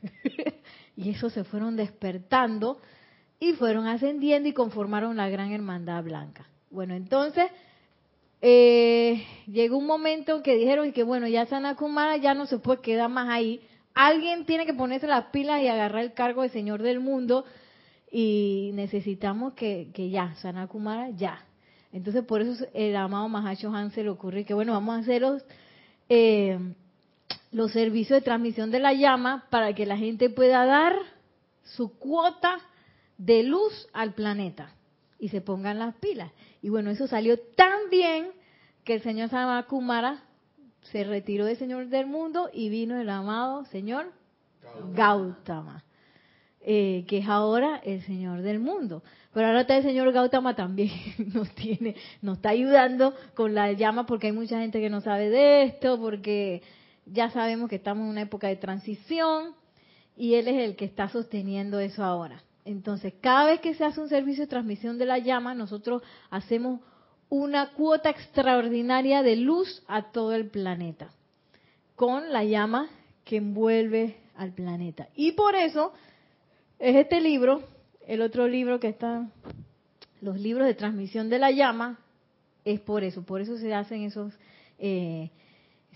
[0.96, 2.80] y esos se fueron despertando
[3.39, 6.48] y fueron ascendiendo y conformaron la gran hermandad blanca.
[6.70, 7.46] Bueno, entonces
[8.42, 12.82] eh, llegó un momento en que dijeron que bueno, ya Sanakumara ya no se puede
[12.82, 13.62] quedar más ahí.
[13.94, 17.46] Alguien tiene que ponerse las pilas y agarrar el cargo de Señor del Mundo
[18.12, 21.46] y necesitamos que, que ya, Sanakumara ya.
[21.92, 25.22] Entonces por eso el amado Mahacho Han se le ocurre que bueno, vamos a hacer
[25.22, 25.44] los,
[26.08, 26.60] eh,
[27.52, 30.96] los servicios de transmisión de la llama para que la gente pueda dar
[31.64, 32.58] su cuota
[33.18, 34.74] de luz al planeta
[35.20, 36.32] y se pongan las pilas.
[36.62, 38.32] Y bueno, eso salió tan bien
[38.84, 40.24] que el señor Samakumara
[40.92, 44.12] se retiró del Señor del Mundo y vino el amado Señor
[44.94, 45.84] Gautama,
[46.62, 49.04] eh, que es ahora el Señor del Mundo.
[49.34, 50.92] Pero ahora está el Señor Gautama también,
[51.34, 55.30] nos tiene, nos está ayudando con la llama porque hay mucha gente que no sabe
[55.30, 56.64] de esto, porque
[57.12, 59.56] ya sabemos que estamos en una época de transición
[60.15, 62.43] y él es el que está sosteniendo eso ahora.
[62.65, 66.82] Entonces, cada vez que se hace un servicio de transmisión de la llama, nosotros hacemos
[67.30, 71.10] una cuota extraordinaria de luz a todo el planeta,
[71.95, 72.89] con la llama
[73.24, 75.08] que envuelve al planeta.
[75.15, 75.93] Y por eso
[76.80, 77.63] es este libro,
[78.08, 79.30] el otro libro que está,
[80.22, 82.00] los libros de transmisión de la llama,
[82.65, 84.34] es por eso, por eso se hacen esos
[84.80, 85.30] eh,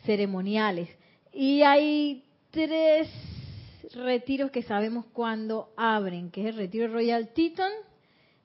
[0.06, 0.90] ceremoniales.
[1.34, 3.10] Y hay tres
[3.96, 7.72] retiros que sabemos cuándo abren, que es el retiro Royal Teton,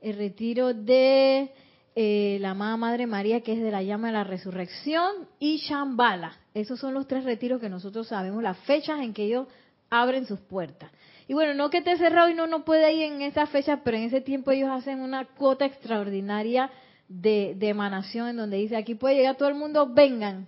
[0.01, 1.51] el retiro de
[1.95, 6.37] eh, la amada Madre María, que es de la llama de la resurrección, y Shambhala.
[6.55, 9.49] Esos son los tres retiros que nosotros sabemos, las fechas en que ellos
[9.91, 10.91] abren sus puertas.
[11.27, 13.99] Y bueno, no que esté cerrado y no, no puede ir en esas fechas, pero
[13.99, 16.71] en ese tiempo ellos hacen una cuota extraordinaria
[17.09, 20.47] de, de emanación en donde dice, aquí puede llegar todo el mundo, vengan,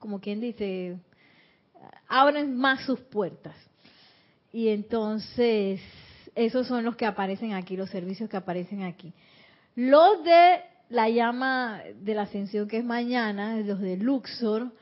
[0.00, 0.96] como quien dice,
[2.08, 3.54] abren más sus puertas.
[4.52, 5.80] Y entonces,
[6.34, 9.12] esos son los que aparecen aquí, los servicios que aparecen aquí.
[9.74, 14.72] Los de la llama de la ascensión que es mañana, los de Luxor,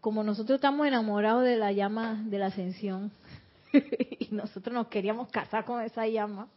[0.00, 3.10] como nosotros estamos enamorados de la llama de la ascensión
[3.72, 6.48] y nosotros nos queríamos casar con esa llama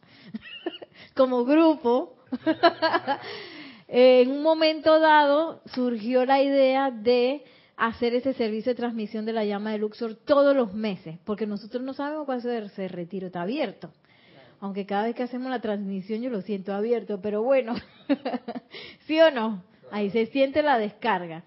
[1.16, 2.16] como grupo,
[3.88, 7.44] en un momento dado surgió la idea de
[7.78, 11.84] hacer ese servicio de transmisión de la llama de Luxor todos los meses, porque nosotros
[11.84, 13.92] no sabemos cuándo ese retiro está abierto.
[14.60, 17.74] Aunque cada vez que hacemos la transmisión yo lo siento abierto, pero bueno,
[19.08, 19.64] ¿sí o no?
[19.92, 21.44] Ahí se siente la descarga.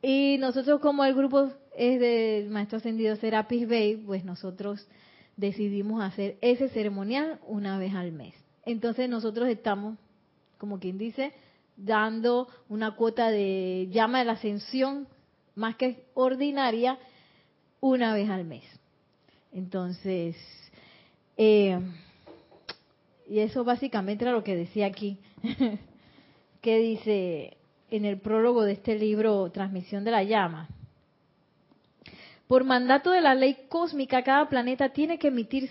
[0.00, 4.88] Y nosotros como el grupo es del Maestro Ascendido Serapis Bay, pues nosotros
[5.36, 8.34] decidimos hacer ese ceremonial una vez al mes.
[8.64, 9.98] Entonces nosotros estamos,
[10.56, 11.32] como quien dice,
[11.76, 15.06] dando una cuota de llama de la ascensión
[15.58, 16.98] más que ordinaria,
[17.80, 18.64] una vez al mes.
[19.52, 20.36] Entonces,
[21.36, 21.78] eh,
[23.28, 25.18] y eso básicamente era lo que decía aquí,
[26.62, 27.56] que dice
[27.90, 30.68] en el prólogo de este libro, Transmisión de la Llama.
[32.46, 35.68] Por mandato de la ley cósmica, cada planeta tiene que emitir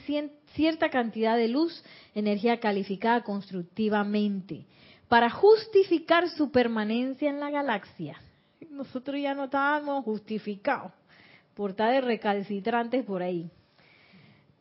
[0.53, 4.65] cierta cantidad de luz, energía calificada constructivamente,
[5.07, 8.21] para justificar su permanencia en la galaxia
[8.69, 10.91] nosotros ya no estábamos justificados
[11.53, 13.49] por estar de recalcitrantes por ahí.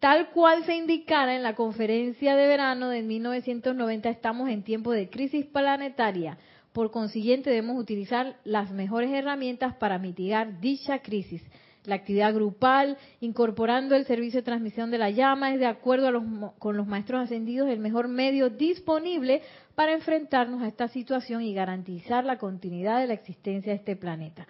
[0.01, 5.09] Tal cual se indicara en la conferencia de verano de 1990, estamos en tiempo de
[5.09, 6.39] crisis planetaria.
[6.73, 11.43] Por consiguiente, debemos utilizar las mejores herramientas para mitigar dicha crisis.
[11.85, 16.11] La actividad grupal, incorporando el servicio de transmisión de la llama, es de acuerdo a
[16.11, 16.25] los,
[16.59, 19.43] con los maestros ascendidos el mejor medio disponible
[19.77, 24.49] para enfrentarnos a esta situación y garantizar la continuidad de la existencia de este planeta.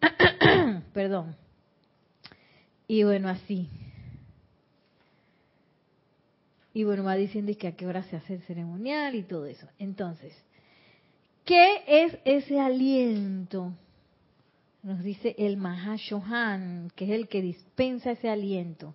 [0.92, 1.34] Perdón.
[2.86, 3.70] Y bueno, así.
[6.74, 9.66] Y bueno, va diciendo que a qué hora se hace el ceremonial y todo eso.
[9.78, 10.34] Entonces,
[11.46, 13.72] ¿qué es ese aliento?
[14.82, 18.94] Nos dice el Mahashohan, que es el que dispensa ese aliento.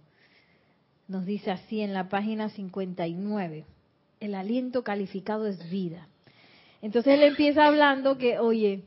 [1.08, 3.66] Nos dice así en la página 59
[4.22, 6.08] el aliento calificado es vida.
[6.82, 8.84] Entonces él empieza hablando que, oye,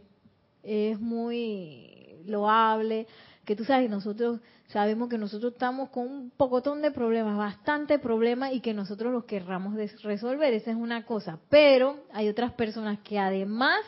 [0.62, 3.07] es muy loable,
[3.44, 8.53] que tú sabes, nosotros sabemos que nosotros estamos con un pocotón de problemas, bastante problemas
[8.53, 11.38] y que nosotros los querramos resolver, esa es una cosa.
[11.51, 13.81] Pero hay otras personas que además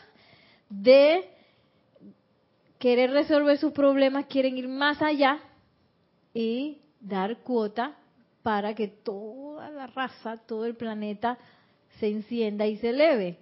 [0.69, 1.29] de
[2.77, 5.39] querer resolver sus problemas, quieren ir más allá
[6.33, 7.95] y dar cuota
[8.47, 11.37] para que toda la raza, todo el planeta
[11.99, 13.39] se encienda y se eleve.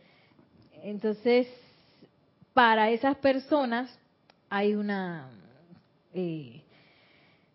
[0.82, 1.48] entonces,
[2.56, 4.00] para esas personas
[4.50, 5.30] hay una
[6.12, 6.64] eh,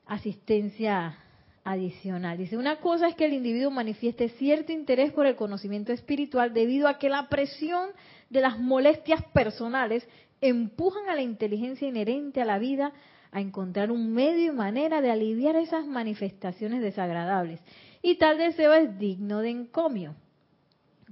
[0.06, 1.18] asistencia
[1.64, 2.38] adicional.
[2.38, 6.86] Dice, una cosa es que el individuo manifieste cierto interés por el conocimiento espiritual debido
[6.86, 7.88] a que la presión
[8.28, 10.06] de las molestias personales
[10.40, 12.92] empujan a la inteligencia inherente a la vida
[13.32, 17.60] a encontrar un medio y manera de aliviar esas manifestaciones desagradables.
[18.02, 20.14] Y tal deseo es digno de encomio.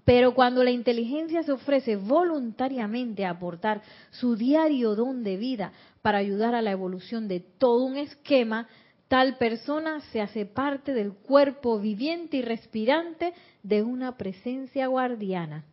[0.05, 6.19] Pero cuando la inteligencia se ofrece voluntariamente a aportar su diario don de vida para
[6.19, 8.69] ayudar a la evolución de todo un esquema,
[9.09, 15.65] tal persona se hace parte del cuerpo viviente y respirante de una presencia guardiana.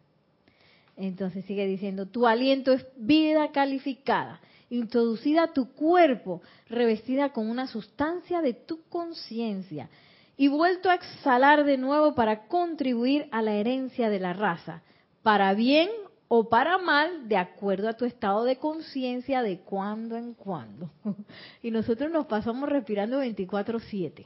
[0.98, 7.68] Entonces sigue diciendo, tu aliento es vida calificada, introducida a tu cuerpo, revestida con una
[7.68, 9.90] sustancia de tu conciencia
[10.38, 14.82] y vuelto a exhalar de nuevo para contribuir a la herencia de la raza,
[15.24, 15.90] para bien
[16.28, 20.90] o para mal, de acuerdo a tu estado de conciencia de cuando en cuando.
[21.64, 24.26] y nosotros nos pasamos respirando 24/7,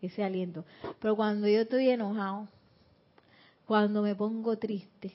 [0.00, 0.64] ese aliento.
[1.00, 2.48] Pero cuando yo estoy enojado,
[3.66, 5.12] cuando me pongo triste,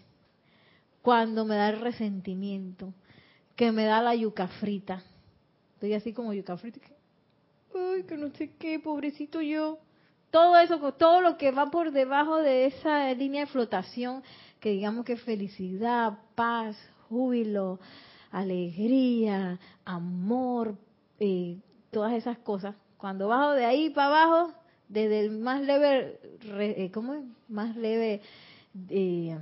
[1.02, 2.94] cuando me da el resentimiento,
[3.60, 5.04] que me da la yuca frita,
[5.74, 6.80] estoy así como yuca frita,
[7.76, 9.80] ay, que no sé qué, pobrecito yo.
[10.32, 14.24] Todo eso, todo lo que va por debajo de esa línea de flotación,
[14.62, 16.78] que digamos que felicidad, paz,
[17.10, 17.82] júbilo,
[18.32, 20.78] alegría, amor,
[21.20, 21.58] eh,
[21.92, 22.76] todas esas cosas.
[22.96, 24.54] Cuando bajo de ahí para abajo,
[24.88, 27.26] desde el más leve, eh, ¿cómo es?
[27.50, 28.22] Más leve,
[28.88, 29.38] eh,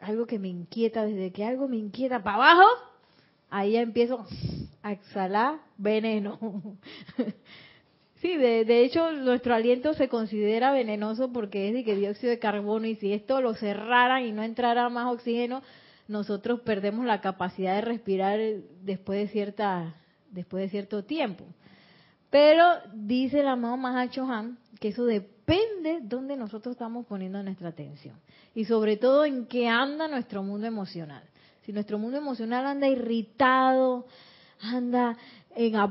[0.00, 2.87] algo que me inquieta, desde que algo me inquieta para abajo,
[3.50, 4.26] ahí empiezo
[4.82, 6.38] a exhalar veneno.
[8.20, 12.86] sí, de, hecho nuestro aliento se considera venenoso porque es de que dióxido de carbono
[12.86, 15.62] y si esto lo cerraran y no entrara más oxígeno,
[16.06, 18.40] nosotros perdemos la capacidad de respirar
[18.82, 19.94] después de cierta
[20.30, 21.44] después de cierto tiempo.
[22.30, 25.38] Pero dice el amado Mahacho Han que eso depende
[25.82, 28.16] de dónde nosotros estamos poniendo nuestra atención
[28.54, 31.22] y sobre todo en qué anda nuestro mundo emocional.
[31.68, 34.06] Si nuestro mundo emocional anda irritado,
[34.58, 35.18] anda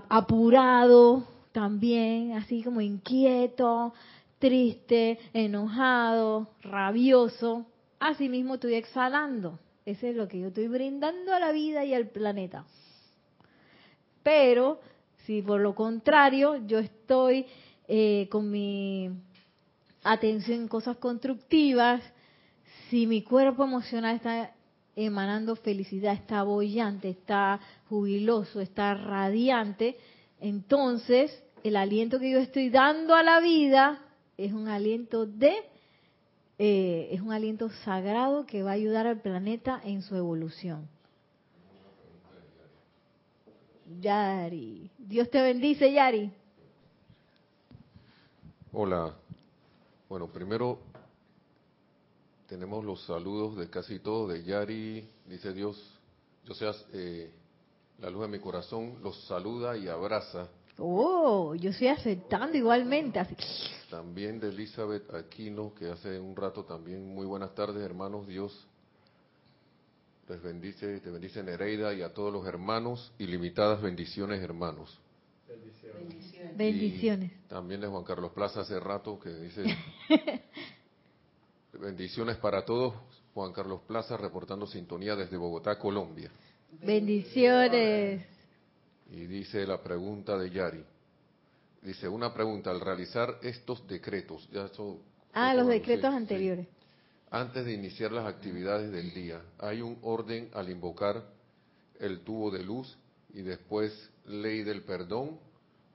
[0.10, 3.94] apurado también, así como inquieto,
[4.40, 7.68] triste, enojado, rabioso,
[8.00, 9.60] así mismo estoy exhalando.
[9.86, 12.66] Ese es lo que yo estoy brindando a la vida y al planeta.
[14.24, 14.80] Pero
[15.28, 17.46] si por lo contrario yo estoy
[17.88, 19.12] eh, con mi
[20.04, 22.02] atención en cosas constructivas,
[22.90, 24.57] si mi cuerpo emocional está
[24.98, 29.96] emanando felicidad, está bollante, está jubiloso, está radiante,
[30.42, 31.32] entonces
[31.64, 34.02] el aliento que yo estoy dando a la vida
[34.38, 35.54] es un aliento de,
[36.58, 40.90] eh, es un aliento sagrado que va a ayudar al planeta en su evolución.
[44.02, 46.32] Yari, Dios te bendice, Yari.
[48.74, 49.14] Hola.
[50.10, 50.80] Bueno, primero
[52.48, 55.78] tenemos los saludos de casi todos, de Yari, dice Dios,
[56.46, 57.32] yo sea eh,
[58.00, 60.48] la luz de mi corazón, los saluda y abraza.
[60.78, 63.20] Oh, yo estoy aceptando igualmente.
[63.20, 63.36] Así.
[63.90, 68.68] También de Elizabeth Aquino, que hace un rato también, muy buenas tardes hermanos, Dios
[70.30, 75.00] les bendice, te bendice Nereida y a todos los hermanos, ilimitadas bendiciones hermanos.
[75.48, 76.58] Bendiciones.
[76.58, 77.32] bendiciones.
[77.48, 79.64] también de Juan Carlos Plaza hace rato que dice
[81.80, 82.94] Bendiciones para todos.
[83.34, 86.32] Juan Carlos Plaza reportando sintonía desde Bogotá, Colombia.
[86.82, 88.26] Bendiciones.
[89.12, 90.84] Y dice la pregunta de Yari.
[91.82, 94.70] Dice, una pregunta, al realizar estos decretos, ya
[95.34, 96.68] Ah, los decretos anteriores.
[97.30, 101.24] Antes de iniciar las actividades del día, ¿hay un orden al invocar
[102.00, 102.98] el tubo de luz
[103.34, 105.40] y después ley del perdón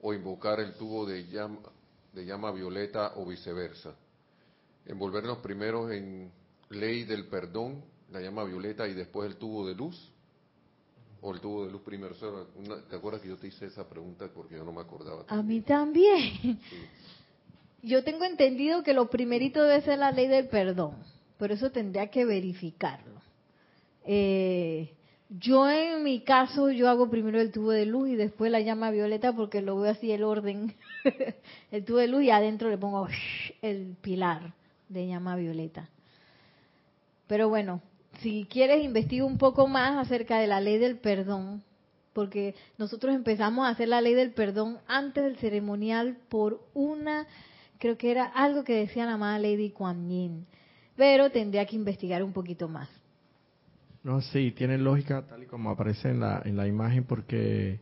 [0.00, 1.58] o invocar el tubo de llama,
[2.12, 3.94] de llama violeta o viceversa?
[4.86, 6.30] Envolvernos primero en
[6.70, 10.10] ley del perdón, la llama violeta, y después el tubo de luz?
[11.20, 12.14] ¿O el tubo de luz primero?
[12.90, 15.24] ¿Te acuerdas que yo te hice esa pregunta porque yo no me acordaba?
[15.28, 16.58] A mí también.
[17.82, 20.96] Yo tengo entendido que lo primerito debe ser la ley del perdón,
[21.38, 23.20] pero eso tendría que verificarlo.
[24.04, 24.94] Eh,
[25.28, 28.90] yo en mi caso, yo hago primero el tubo de luz y después la llama
[28.90, 30.74] violeta porque lo veo así el orden.
[31.70, 33.08] el tubo de luz y adentro le pongo
[33.62, 34.54] el pilar
[34.92, 35.88] de llama violeta.
[37.26, 37.80] Pero bueno,
[38.20, 41.62] si quieres investiga un poco más acerca de la ley del perdón,
[42.12, 47.26] porque nosotros empezamos a hacer la ley del perdón antes del ceremonial por una,
[47.78, 50.46] creo que era algo que decía la amada Lady Kuan Yin,
[50.96, 52.88] pero tendría que investigar un poquito más.
[54.04, 57.80] No, sí, tiene lógica tal y como aparece en la, en la imagen porque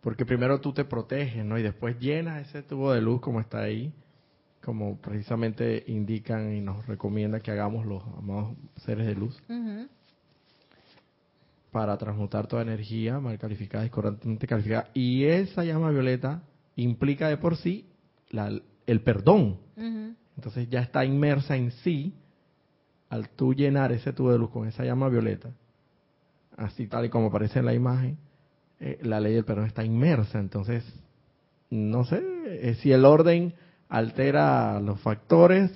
[0.00, 1.56] porque primero tú te proteges, ¿no?
[1.58, 3.90] Y después llenas ese tubo de luz como está ahí,
[4.64, 9.40] como precisamente indican y nos recomienda que hagamos los amados seres de luz
[11.70, 14.88] para transmutar toda energía mal calificada, discordantemente calificada.
[14.94, 16.42] Y esa llama violeta
[16.76, 17.84] implica de por sí
[18.30, 19.58] la- el perdón.
[20.36, 22.14] Entonces ya está inmersa en sí
[23.10, 25.50] al tú llenar ese tubo de luz con esa llama violeta,
[26.56, 28.18] así tal y como aparece en la imagen,
[28.80, 30.40] eh, la ley del perdón está inmersa.
[30.40, 30.84] Entonces,
[31.70, 33.54] no sé eh, si el orden
[33.94, 35.70] altera los factores,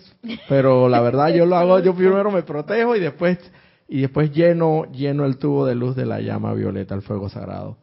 [0.49, 3.39] pero la verdad yo lo hago, yo primero me protejo y después
[3.87, 7.79] y después lleno lleno el tubo de luz de la llama violeta, el fuego sagrado.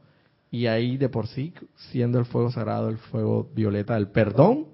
[0.51, 4.67] Y ahí de por sí, siendo el fuego sagrado, el fuego violeta del perdón,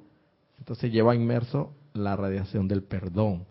[0.58, 3.46] entonces lleva inmerso la radiación del perdón.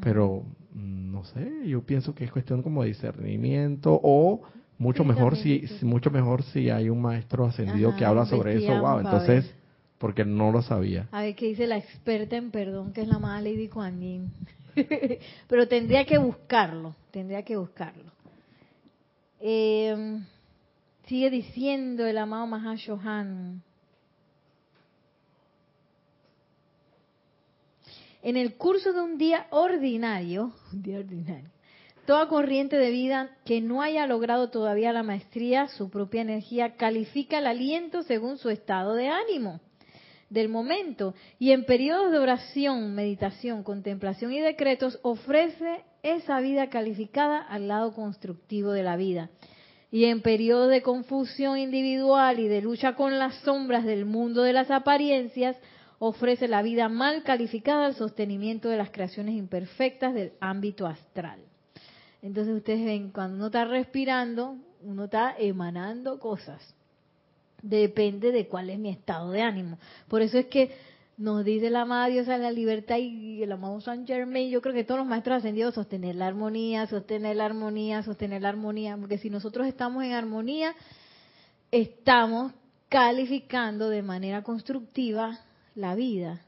[0.00, 0.42] Pero
[0.74, 4.42] mm, no sé, yo pienso que es cuestión como de discernimiento o
[4.78, 8.56] mucho Sí, mejor si mucho mejor si hay un maestro ascendido Ajá, que habla sobre
[8.56, 9.61] eso, wow, entonces.
[10.02, 11.06] Porque no lo sabía.
[11.12, 14.32] A ver qué dice la experta en perdón, que es la amada Lady Kuan.
[15.46, 18.10] Pero tendría que buscarlo, tendría que buscarlo.
[19.38, 20.18] Eh,
[21.06, 23.62] sigue diciendo el amado Mahashohan.
[28.24, 31.50] En el curso de un día ordinario, un día ordinario,
[32.06, 37.38] toda corriente de vida que no haya logrado todavía la maestría, su propia energía, califica
[37.38, 39.60] el aliento según su estado de ánimo
[40.32, 47.38] del momento y en periodos de oración, meditación, contemplación y decretos ofrece esa vida calificada
[47.38, 49.28] al lado constructivo de la vida.
[49.90, 54.54] Y en periodos de confusión individual y de lucha con las sombras del mundo de
[54.54, 55.58] las apariencias,
[55.98, 61.40] ofrece la vida mal calificada al sostenimiento de las creaciones imperfectas del ámbito astral.
[62.22, 66.74] Entonces ustedes ven, cuando uno está respirando, uno está emanando cosas
[67.62, 69.78] depende de cuál es mi estado de ánimo.
[70.08, 70.72] Por eso es que
[71.16, 74.74] nos dice la amada diosa de la libertad y el amado San Germain, yo creo
[74.74, 79.18] que todos los maestros ascendidos sostener la armonía, sostener la armonía, sostener la armonía, porque
[79.18, 80.74] si nosotros estamos en armonía,
[81.70, 82.52] estamos
[82.88, 85.38] calificando de manera constructiva
[85.74, 86.40] la vida.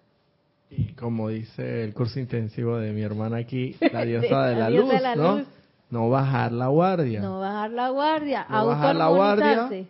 [0.71, 4.91] Y como dice el curso intensivo de mi hermana aquí, la diosa de La luz,
[4.91, 5.39] de la ¿no?
[5.39, 5.47] luz.
[5.91, 9.87] No bajar la guardia, No bajar la guardia, No bajar la guardia.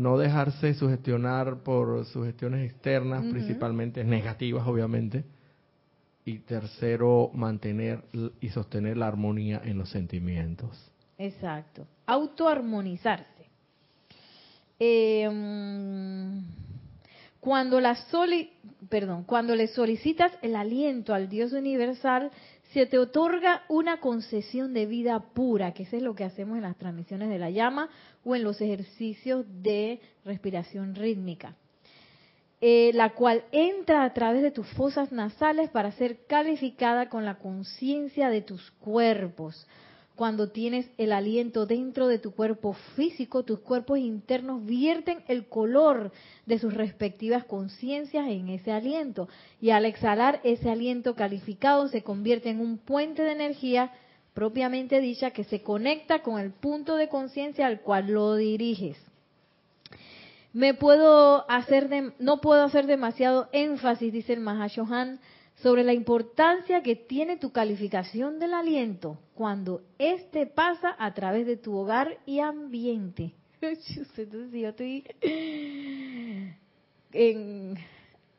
[0.00, 5.24] No dejarse sugestionar por sugestiones externas, principalmente negativas, obviamente.
[6.24, 8.02] Y tercero, mantener
[8.40, 10.90] y sostener la armonía en los sentimientos.
[11.18, 11.86] Exacto.
[12.06, 13.26] Autoarmonizarse.
[14.78, 15.28] Eh,
[17.38, 18.50] cuando la soli,
[18.88, 22.30] perdón, cuando le solicitas el aliento al Dios universal,
[22.72, 26.62] se te otorga una concesión de vida pura, que eso es lo que hacemos en
[26.62, 27.88] las transmisiones de la llama
[28.24, 31.56] o en los ejercicios de respiración rítmica.
[32.62, 37.38] eh, la cual entra a través de tus fosas nasales para ser calificada con la
[37.38, 39.66] conciencia de tus cuerpos.
[40.20, 46.12] Cuando tienes el aliento dentro de tu cuerpo físico, tus cuerpos internos vierten el color
[46.44, 49.30] de sus respectivas conciencias en ese aliento.
[49.62, 53.92] Y al exhalar ese aliento calificado se convierte en un puente de energía
[54.34, 58.98] propiamente dicha que se conecta con el punto de conciencia al cual lo diriges
[60.52, 65.20] me puedo hacer de- no puedo hacer demasiado énfasis, dice el Mahashohan,
[65.62, 71.56] sobre la importancia que tiene tu calificación del aliento cuando éste pasa a través de
[71.56, 73.34] tu hogar y ambiente.
[73.60, 75.04] Entonces, yo estoy
[77.12, 77.76] en,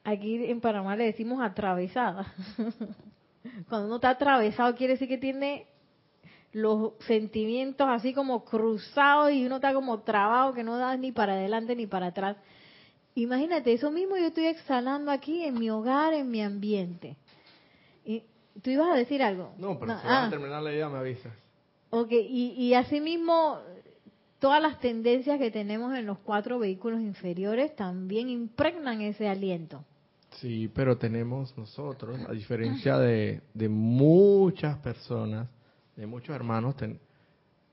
[0.03, 2.33] aquí en Panamá le decimos atravesada.
[3.69, 5.65] Cuando uno está atravesado quiere decir que tiene
[6.53, 11.33] los sentimientos así como cruzados y uno está como trabado que no da ni para
[11.33, 12.37] adelante ni para atrás.
[13.15, 17.17] Imagínate, eso mismo yo estoy exhalando aquí en mi hogar, en mi ambiente.
[18.05, 18.23] Y
[18.61, 19.53] tú ibas a decir algo.
[19.57, 21.33] No, pero si ah, vas a terminar la idea me avisas.
[21.89, 23.59] ok, y, y asimismo
[24.39, 29.83] todas las tendencias que tenemos en los cuatro vehículos inferiores también impregnan ese aliento.
[30.39, 35.49] Sí, pero tenemos nosotros, a diferencia de, de muchas personas,
[35.97, 36.97] de muchos hermanos, ten-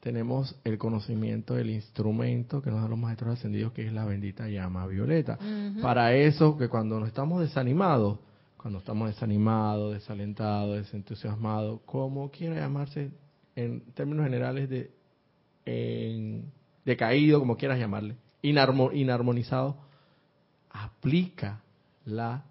[0.01, 4.49] tenemos el conocimiento del instrumento que nos dan los maestros ascendidos, que es la bendita
[4.49, 5.38] llama violeta.
[5.82, 8.18] Para eso, que cuando nos estamos desanimados,
[8.57, 13.11] cuando estamos desanimados, desalentados, desentusiasmados, como quiera llamarse,
[13.57, 14.90] en términos generales de
[15.64, 16.51] en
[16.84, 19.76] decaído, como quieras llamarle, inarmo- inarmonizado,
[20.70, 21.61] aplica
[22.05, 22.44] la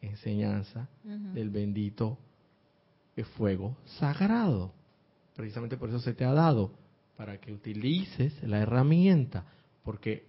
[0.00, 0.88] enseñanza
[1.34, 2.18] del bendito
[3.36, 4.72] fuego sagrado.
[5.36, 6.72] precisamente por eso se te ha dado,
[7.20, 9.44] para que utilices la herramienta,
[9.84, 10.24] porque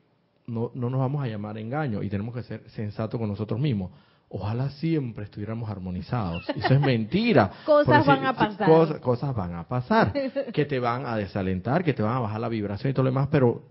[0.47, 3.91] no, no nos vamos a llamar engaño y tenemos que ser sensatos con nosotros mismos.
[4.27, 6.43] Ojalá siempre estuviéramos armonizados.
[6.49, 7.49] Eso es mentira.
[7.65, 8.67] Cosas van a pasar.
[8.67, 10.11] Cosas, cosas van a pasar.
[10.51, 13.11] Que te van a desalentar, que te van a bajar la vibración y todo lo
[13.11, 13.63] demás, pero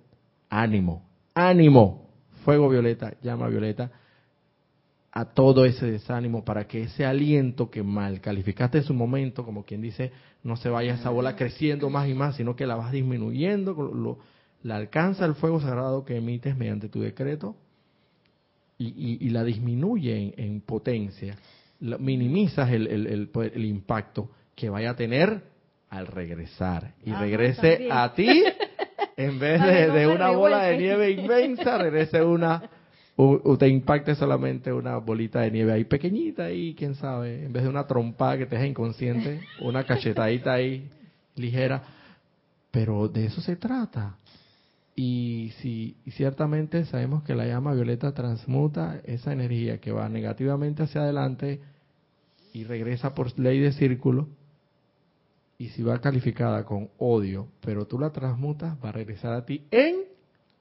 [0.49, 2.09] ánimo, ánimo.
[2.43, 3.91] Fuego violeta, llama violeta
[5.13, 9.65] a todo ese desánimo para que ese aliento que mal calificaste en su momento, como
[9.65, 10.13] quien dice,
[10.45, 14.19] no se vaya esa bola creciendo más y más, sino que la vas disminuyendo, lo-
[14.63, 17.57] la alcanza el fuego sagrado que emites mediante tu decreto
[18.79, 21.37] y, y- y la disminuye en, en potencia,
[21.81, 25.43] la- minimizas el, el- el- pues, el impacto que vaya a tener
[25.89, 26.95] al regresar.
[27.05, 27.93] Y Ajá, regrese también.
[27.93, 28.43] a ti
[29.17, 32.63] en vez de, no de se una bola de nieve inmensa, regrese una
[33.23, 37.53] o, o te impacte solamente una bolita de nieve ahí pequeñita ahí, quién sabe, en
[37.53, 40.89] vez de una trompada que te deja inconsciente, una cachetadita ahí
[41.37, 41.83] ligera,
[42.71, 44.17] pero de eso se trata.
[44.97, 50.85] Y si y ciertamente sabemos que la llama violeta transmuta esa energía que va negativamente
[50.85, 51.61] hacia adelante
[52.55, 54.29] y regresa por ley de círculo,
[55.59, 59.67] y si va calificada con odio, pero tú la transmutas, va a regresar a ti
[59.71, 60.05] en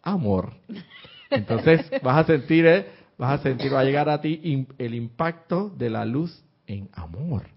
[0.03, 0.55] amor.
[1.29, 5.69] Entonces vas a sentir, eh, vas a sentir, va a llegar a ti el impacto
[5.69, 7.47] de la luz en amor.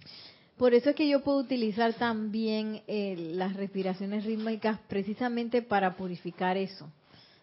[0.56, 6.56] Por eso es que yo puedo utilizar también eh, las respiraciones rítmicas precisamente para purificar
[6.56, 6.88] eso.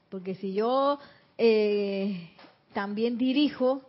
[0.09, 0.99] Porque si yo
[1.37, 2.29] eh,
[2.73, 3.81] también dirijo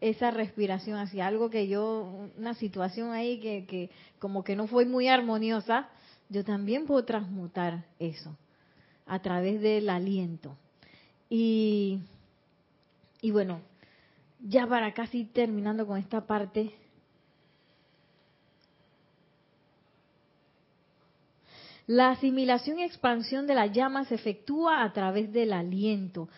[0.00, 4.84] esa respiración hacia algo que yo, una situación ahí que, que como que no fue
[4.84, 5.88] muy armoniosa,
[6.28, 8.36] yo también puedo transmutar eso
[9.06, 10.56] a través del aliento.
[11.28, 11.98] Y,
[13.20, 13.60] y bueno,
[14.40, 16.74] ya para casi terminando con esta parte,
[21.86, 26.28] La asimilación y expansión de la llama se efectúa a través del aliento.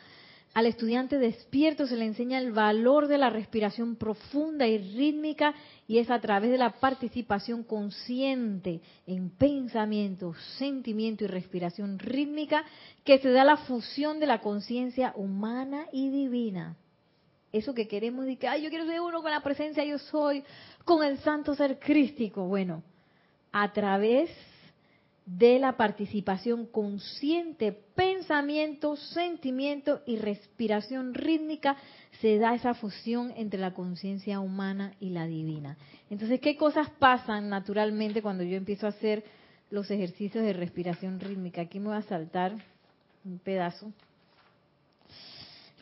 [0.54, 5.54] Al estudiante despierto se le enseña el valor de la respiración profunda y rítmica
[5.86, 12.64] y es a través de la participación consciente en pensamiento, sentimiento y respiración rítmica
[13.04, 16.76] que se da la fusión de la conciencia humana y divina.
[17.52, 20.42] Eso que queremos decir que Ay, yo quiero ser uno con la presencia yo soy,
[20.84, 22.46] con el santo ser crístico.
[22.46, 22.82] Bueno,
[23.52, 24.30] a través
[25.36, 31.76] de la participación consciente, pensamiento, sentimiento y respiración rítmica,
[32.22, 35.76] se da esa fusión entre la conciencia humana y la divina.
[36.08, 39.22] Entonces, ¿qué cosas pasan naturalmente cuando yo empiezo a hacer
[39.70, 41.60] los ejercicios de respiración rítmica?
[41.60, 42.54] Aquí me voy a saltar
[43.22, 43.92] un pedazo.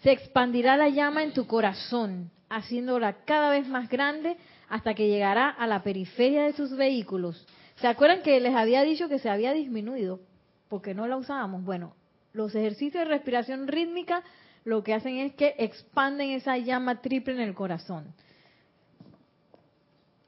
[0.03, 4.37] Se expandirá la llama en tu corazón, haciéndola cada vez más grande
[4.69, 7.47] hasta que llegará a la periferia de tus vehículos.
[7.77, 10.21] ¿Se acuerdan que les había dicho que se había disminuido
[10.69, 11.65] porque no la usábamos?
[11.65, 11.95] Bueno,
[12.33, 14.23] los ejercicios de respiración rítmica
[14.65, 18.13] lo que hacen es que expanden esa llama triple en el corazón.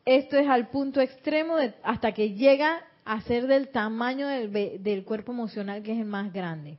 [0.05, 5.05] Esto es al punto extremo de- hasta que llega a ser del tamaño del, del
[5.05, 6.79] cuerpo emocional que es el más grande.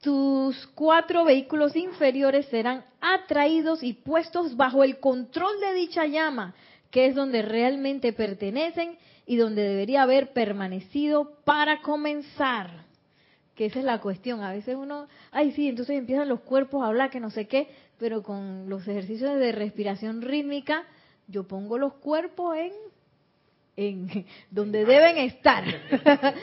[0.00, 6.54] Tus cuatro vehículos inferiores serán atraídos y puestos bajo el control de dicha llama,
[6.92, 12.84] que es donde realmente pertenecen y donde debería haber permanecido para comenzar.
[13.56, 14.42] Que esa es la cuestión.
[14.42, 17.68] A veces uno, ay sí, entonces empiezan los cuerpos a hablar que no sé qué,
[17.98, 20.84] pero con los ejercicios de respiración rítmica,
[21.28, 22.72] yo pongo los cuerpos en,
[23.76, 25.64] en donde deben estar.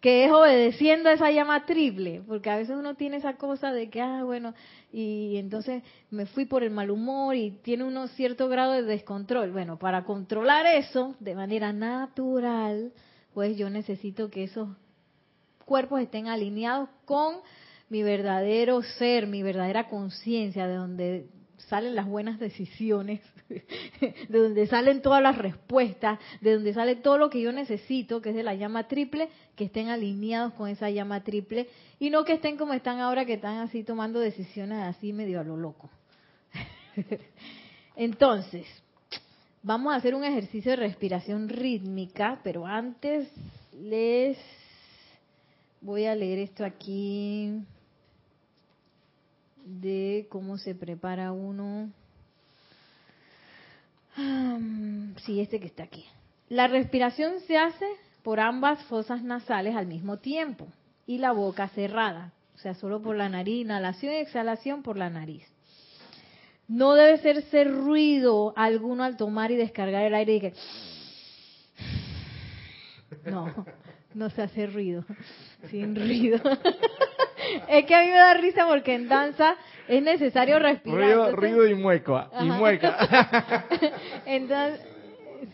[0.00, 3.90] que es obedeciendo a esa llama triple, porque a veces uno tiene esa cosa de
[3.90, 4.54] que, ah, bueno,
[4.92, 9.50] y entonces me fui por el mal humor y tiene uno cierto grado de descontrol.
[9.50, 12.92] Bueno, para controlar eso de manera natural,
[13.34, 14.68] pues yo necesito que esos
[15.64, 17.36] cuerpos estén alineados con
[17.88, 21.26] mi verdadero ser, mi verdadera conciencia, de donde
[21.68, 27.30] salen las buenas decisiones, de donde salen todas las respuestas, de donde sale todo lo
[27.30, 31.22] que yo necesito, que es de la llama triple, que estén alineados con esa llama
[31.22, 35.40] triple y no que estén como están ahora, que están así tomando decisiones así medio
[35.40, 35.90] a lo loco.
[37.96, 38.66] Entonces,
[39.62, 43.28] vamos a hacer un ejercicio de respiración rítmica, pero antes
[43.78, 44.38] les
[45.80, 47.62] voy a leer esto aquí
[49.68, 51.90] de cómo se prepara uno.
[54.16, 54.58] Ah,
[55.24, 56.04] Sí, este que está aquí.
[56.48, 57.84] La respiración se hace
[58.22, 60.66] por ambas fosas nasales al mismo tiempo
[61.06, 65.10] y la boca cerrada, o sea, solo por la nariz, inhalación y exhalación por la
[65.10, 65.44] nariz.
[66.66, 70.54] No debe hacerse ruido alguno al tomar y descargar el aire y que
[73.30, 73.66] No,
[74.14, 75.04] no se hace ruido,
[75.70, 76.40] sin ruido.
[77.68, 80.98] es que a mí me da risa porque en danza es necesario respirar.
[80.98, 82.30] Ruido, entonces- ruido y mueca.
[82.40, 83.64] Y mueca.
[84.26, 84.76] en, dan-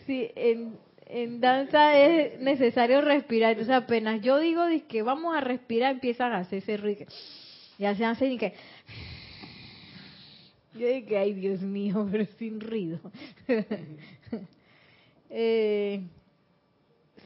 [0.05, 0.77] sí, en,
[1.07, 3.51] en danza es necesario respirar.
[3.51, 7.05] Entonces apenas yo digo que vamos a respirar, empiezan a hacer ese ruido.
[7.77, 8.53] Ya se hacen y que...
[10.73, 12.99] Yo dije, ay Dios mío, pero sin ruido.
[15.37, 16.01] Eh,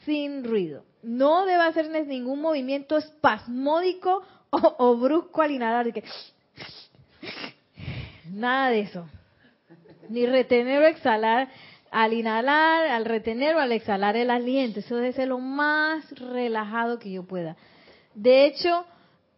[0.05, 0.84] sin ruido.
[1.03, 5.91] No debe hacer ningún movimiento espasmódico o, brusco al inhalar.
[5.93, 6.04] que-
[8.32, 9.08] Nada de eso
[10.10, 11.50] ni retener o exhalar
[11.91, 14.80] al inhalar, al retener o al exhalar el aliento.
[14.80, 17.56] Eso debe ser lo más relajado que yo pueda.
[18.14, 18.86] De hecho,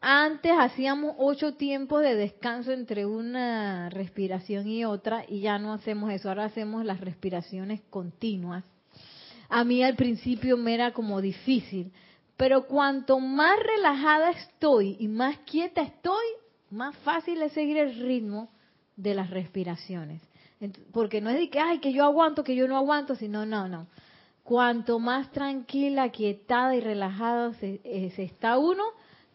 [0.02, 6.12] antes hacíamos ocho tiempos de descanso entre una respiración y otra y ya no hacemos
[6.12, 6.30] eso.
[6.30, 8.64] Ahora hacemos las respiraciones continuas.
[9.50, 11.92] A mí al principio me era como difícil,
[12.42, 16.26] pero cuanto más relajada estoy y más quieta estoy,
[16.72, 18.50] más fácil es seguir el ritmo
[18.96, 20.24] de las respiraciones.
[20.92, 23.68] Porque no es de que, ay, que yo aguanto, que yo no aguanto, sino, no,
[23.68, 23.86] no.
[24.42, 28.86] Cuanto más tranquila, quietada y relajada se, eh, se está uno,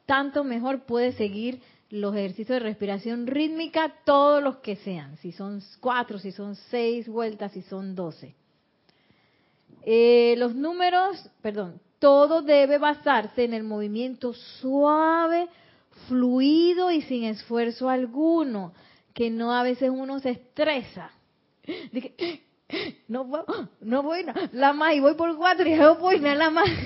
[0.05, 5.17] tanto mejor puede seguir los ejercicios de respiración rítmica, todos los que sean.
[5.19, 8.35] Si son cuatro, si son seis vueltas, si son doce.
[9.85, 15.49] Eh, los números, perdón, todo debe basarse en el movimiento suave,
[16.09, 18.73] fluido y sin esfuerzo alguno,
[19.15, 21.11] que no a veces uno se estresa.
[21.93, 22.43] Dije,
[23.09, 23.45] no, voy-
[23.81, 26.69] no voy la más y voy por cuatro y no voy nada más.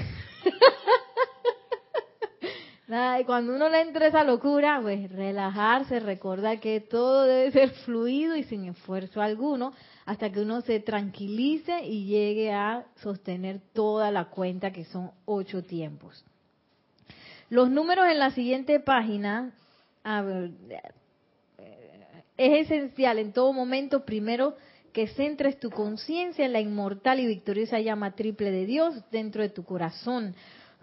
[2.89, 7.71] Nada, y cuando uno le entra esa locura, pues relajarse, recordar que todo debe ser
[7.85, 9.73] fluido y sin esfuerzo alguno,
[10.11, 15.63] hasta que uno se tranquilice y llegue a sostener toda la cuenta, que son ocho
[15.63, 16.25] tiempos.
[17.49, 19.53] Los números en la siguiente página,
[22.37, 24.57] es esencial en todo momento, primero,
[24.93, 29.51] que centres tu conciencia en la inmortal y victoriosa llama triple de Dios dentro de
[29.51, 30.35] tu corazón.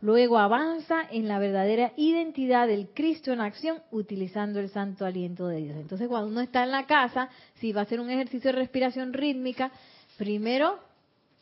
[0.02, 5.58] Luego avanza en la verdadera identidad del Cristo en acción utilizando el santo aliento de
[5.58, 5.78] Dios.
[5.78, 9.14] Entonces, cuando uno está en la casa, si va a hacer un ejercicio de respiración
[9.14, 9.72] rítmica,
[10.18, 10.80] primero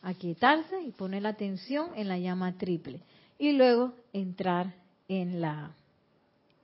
[0.02, 3.02] aquietarse y poner la atención en la llama triple.
[3.38, 4.74] Y luego entrar
[5.10, 5.72] en la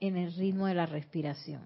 [0.00, 1.62] en el ritmo de la respiración.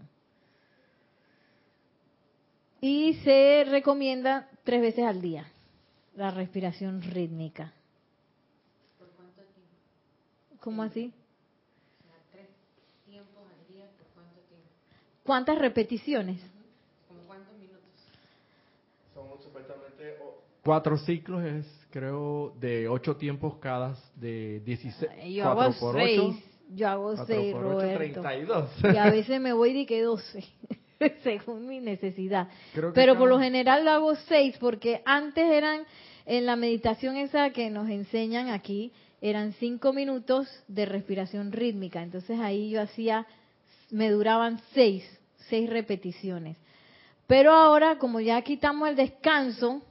[2.82, 5.46] Y se recomienda tres veces al día
[6.14, 7.72] la respiración rítmica.
[10.66, 11.12] ¿Cómo así?
[15.22, 16.40] ¿Cuántas repeticiones?
[19.14, 20.16] Son supuestamente
[20.64, 26.20] cuatro ciclos, es creo de ocho tiempos cada, de 16, Yo cuatro hago por seis.
[26.20, 26.38] ocho,
[26.74, 28.20] Yo hago seis, por ocho, Roberto.
[28.22, 28.70] 32.
[28.92, 30.44] Y a veces me voy de que 12,
[31.22, 32.48] según mi necesidad.
[32.74, 35.84] Creo que Pero por cada- lo general lo hago seis, porque antes eran,
[36.26, 42.02] en la meditación esa que nos enseñan aquí, eran cinco minutos de respiración rítmica.
[42.02, 43.26] Entonces ahí yo hacía,
[43.90, 45.04] me duraban seis,
[45.48, 46.56] seis repeticiones.
[47.26, 49.82] Pero ahora, como ya quitamos el descanso,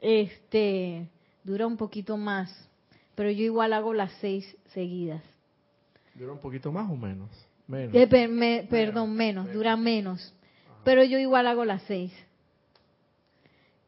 [0.00, 1.06] este,
[1.44, 2.68] dura un poquito más.
[3.14, 5.22] Pero yo igual hago las seis seguidas.
[6.14, 7.30] ¿Dura un poquito más o menos?
[7.66, 7.94] Menos.
[7.94, 10.34] Eh, per- me- perdón, menos, dura menos.
[10.84, 12.12] Pero yo igual hago las seis.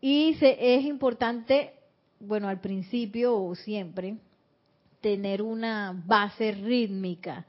[0.00, 1.72] Y se, es importante,
[2.20, 4.16] bueno, al principio o siempre,
[5.04, 7.44] tener una base rítmica.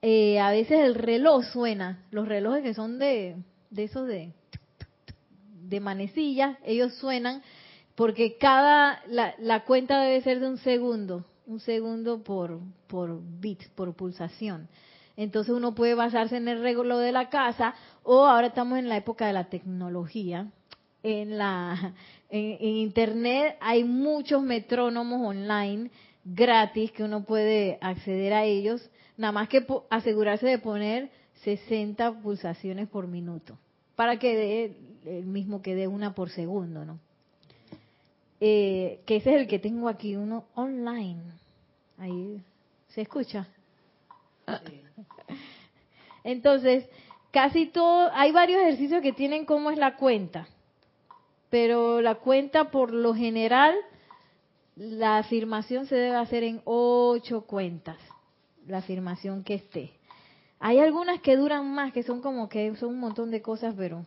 [0.00, 3.34] Eh, a veces el reloj suena, los relojes que son de,
[3.70, 4.30] de esos de,
[5.64, 7.42] de manecillas, ellos suenan
[7.96, 13.66] porque cada, la, la cuenta debe ser de un segundo, un segundo por, por bit,
[13.74, 14.68] por pulsación.
[15.16, 17.74] Entonces uno puede basarse en el reloj de la casa
[18.04, 20.46] o ahora estamos en la época de la tecnología.
[21.02, 21.94] En la
[22.30, 25.90] en, en internet hay muchos metrónomos online
[26.34, 31.10] gratis que uno puede acceder a ellos, nada más que asegurarse de poner
[31.42, 33.58] 60 pulsaciones por minuto
[33.98, 34.76] para que dé
[35.18, 37.00] el mismo que dé una por segundo, ¿no?
[38.40, 41.20] Eh, que ese es el que tengo aquí, uno online.
[41.98, 42.40] Ahí
[42.90, 43.48] se escucha.
[46.24, 46.88] Entonces,
[47.32, 50.46] casi todo, hay varios ejercicios que tienen cómo es la cuenta,
[51.50, 53.74] pero la cuenta por lo general,
[54.78, 57.98] la afirmación se debe hacer en ocho cuentas,
[58.66, 59.92] la afirmación que esté.
[60.60, 64.06] Hay algunas que duran más, que son como que son un montón de cosas, pero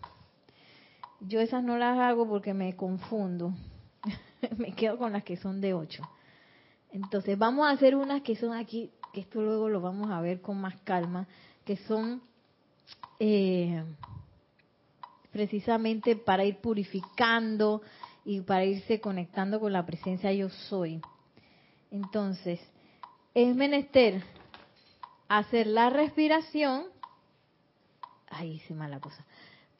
[1.20, 3.54] yo esas no las hago porque me confundo.
[4.58, 6.04] me quedo con las que son de ocho.
[6.92, 10.42] Entonces vamos a hacer unas que son aquí, que esto luego lo vamos a ver
[10.42, 11.28] con más calma,
[11.66, 12.22] que son
[13.20, 13.84] eh,
[15.32, 17.82] precisamente para ir purificando
[18.24, 21.02] y para irse conectando con la presencia yo soy.
[21.92, 22.60] Entonces,
[23.34, 24.24] es menester
[25.28, 26.86] hacer la respiración,
[28.30, 29.26] ahí se mala cosa,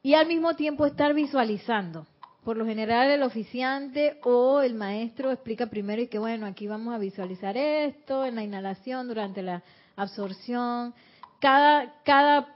[0.02, 2.08] y al mismo tiempo estar visualizando.
[2.44, 6.96] Por lo general el oficiante o el maestro explica primero y que bueno, aquí vamos
[6.96, 9.62] a visualizar esto en la inhalación, durante la
[9.96, 10.96] absorción.
[11.40, 12.56] Cada, cada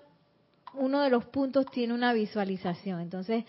[0.74, 3.00] uno de los puntos tiene una visualización.
[3.00, 3.46] Entonces,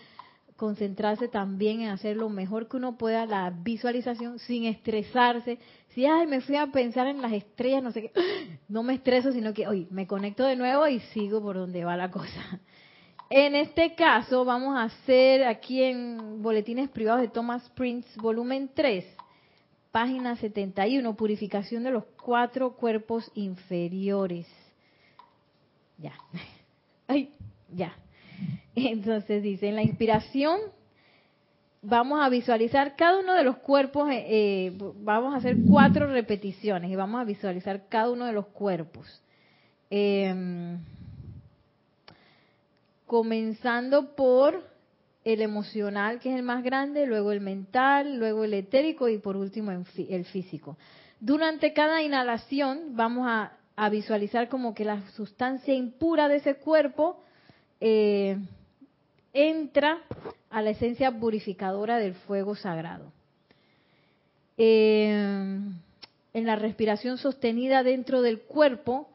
[0.57, 5.59] concentrarse también en hacer lo mejor que uno pueda, la visualización, sin estresarse.
[5.89, 8.11] Si, ay, me fui a pensar en las estrellas, no sé qué,
[8.67, 11.95] no me estreso, sino que, hoy me conecto de nuevo y sigo por donde va
[11.95, 12.59] la cosa.
[13.29, 19.03] En este caso, vamos a hacer aquí en Boletines Privados de Thomas Prince, volumen 3,
[19.91, 24.47] página 71, purificación de los cuatro cuerpos inferiores.
[25.97, 26.13] Ya.
[27.09, 27.33] Ay,
[27.69, 27.97] ya.
[28.75, 30.59] Entonces dice, en la inspiración
[31.81, 36.91] vamos a visualizar cada uno de los cuerpos, eh, eh, vamos a hacer cuatro repeticiones
[36.91, 39.21] y vamos a visualizar cada uno de los cuerpos.
[39.89, 40.79] Em,
[43.05, 44.63] comenzando por
[45.23, 49.37] el emocional, que es el más grande, luego el mental, luego el etérico y por
[49.37, 50.77] último el físico.
[51.19, 53.53] Durante cada inhalación vamos a,
[53.91, 57.21] visualizar como que la sustancia impura de ese cuerpo
[57.79, 58.37] eh,
[59.33, 59.99] entra
[60.49, 63.11] a la esencia purificadora del fuego sagrado.
[64.57, 65.59] Eh,
[66.33, 69.09] en la respiración sostenida dentro del cuerpo,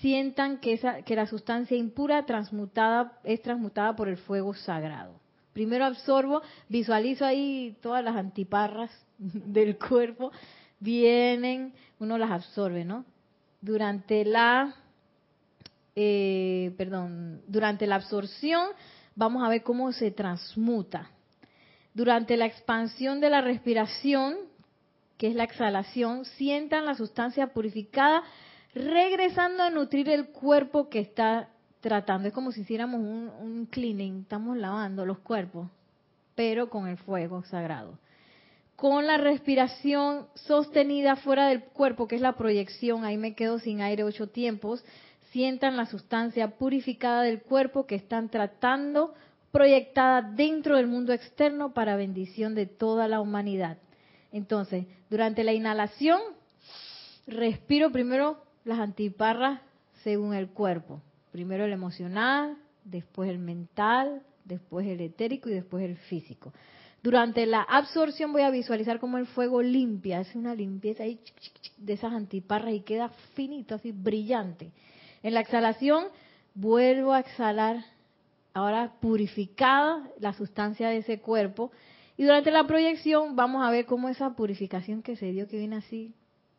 [0.00, 5.14] sientan que, esa, que la sustancia impura transmutada es transmutada por el fuego sagrado.
[5.52, 10.30] Primero absorbo, visualizo ahí todas las antiparras del cuerpo,
[10.78, 13.04] vienen, uno las absorbe, ¿no?
[13.60, 14.74] Durante la,
[16.00, 18.68] eh, perdón, durante la absorción
[19.16, 21.10] vamos a ver cómo se transmuta.
[21.92, 24.36] Durante la expansión de la respiración,
[25.16, 28.22] que es la exhalación, sientan la sustancia purificada
[28.74, 31.48] regresando a nutrir el cuerpo que está
[31.80, 32.28] tratando.
[32.28, 35.68] Es como si hiciéramos un, cleaning, estamos lavando los cuerpos,
[36.36, 37.98] pero con el fuego sagrado.
[38.76, 43.80] Con la respiración sostenida fuera del cuerpo, que es la proyección, ahí me quedo sin
[43.80, 44.84] aire ocho tiempos,
[45.30, 49.14] sientan la sustancia purificada del cuerpo que están tratando
[49.50, 53.78] proyectada dentro del mundo externo para bendición de toda la humanidad.
[54.32, 56.20] Entonces, durante la inhalación,
[57.26, 59.60] respiro primero las antiparras
[60.02, 61.00] según el cuerpo.
[61.32, 66.52] Primero el emocional, después el mental, después el etérico y después el físico.
[67.02, 71.20] Durante la absorción voy a visualizar como el fuego limpia, hace una limpieza ahí
[71.76, 74.72] de esas antiparras y queda finito, así brillante.
[75.22, 76.04] En la exhalación
[76.54, 77.84] vuelvo a exhalar,
[78.54, 81.70] ahora purificada la sustancia de ese cuerpo.
[82.16, 85.76] Y durante la proyección vamos a ver cómo esa purificación que se dio, que viene
[85.76, 86.14] así,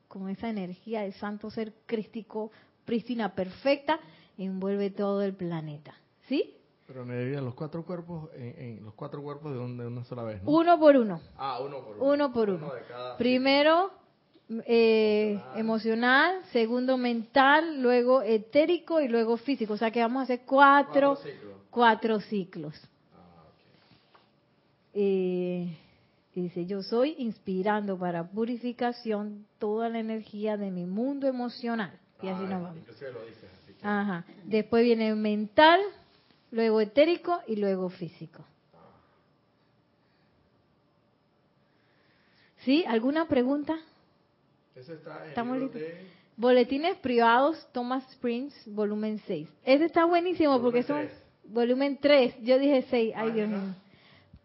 [0.07, 2.51] con esa energía del santo ser crístico,
[2.85, 3.99] prístina, perfecta,
[4.37, 5.93] envuelve todo el planeta.
[6.27, 6.55] ¿Sí?
[6.87, 10.49] Pero me los cuatro cuerpos, en, los cuatro cuerpos de, una sola vez, ¿no?
[10.49, 11.21] Uno por uno.
[11.37, 12.05] Ah, uno por uno.
[12.13, 12.71] Uno por uno.
[13.17, 13.91] Primero
[14.65, 19.73] eh, emocional, segundo mental, luego etérico y luego físico.
[19.73, 21.17] O sea que vamos a hacer cuatro,
[21.69, 22.73] cuatro ciclos.
[23.13, 23.43] Ah,
[24.95, 25.77] eh,
[26.33, 31.99] dice, yo soy inspirando para purificación toda la energía de mi mundo emocional.
[32.21, 32.83] Y así ah, nos vamos.
[33.83, 34.25] Ajá.
[34.45, 35.79] Después viene mental,
[36.51, 38.43] luego etérico y luego físico.
[42.65, 42.83] ¿Sí?
[42.87, 43.79] ¿Alguna pregunta?
[45.27, 45.81] Estamos listos.
[46.37, 49.49] Boletines privados, Thomas Springs, volumen 6.
[49.65, 51.09] Ese está buenísimo porque son
[51.43, 52.35] volumen 3.
[52.43, 53.13] Yo dije 6.
[53.15, 53.75] Ay, Dios mío.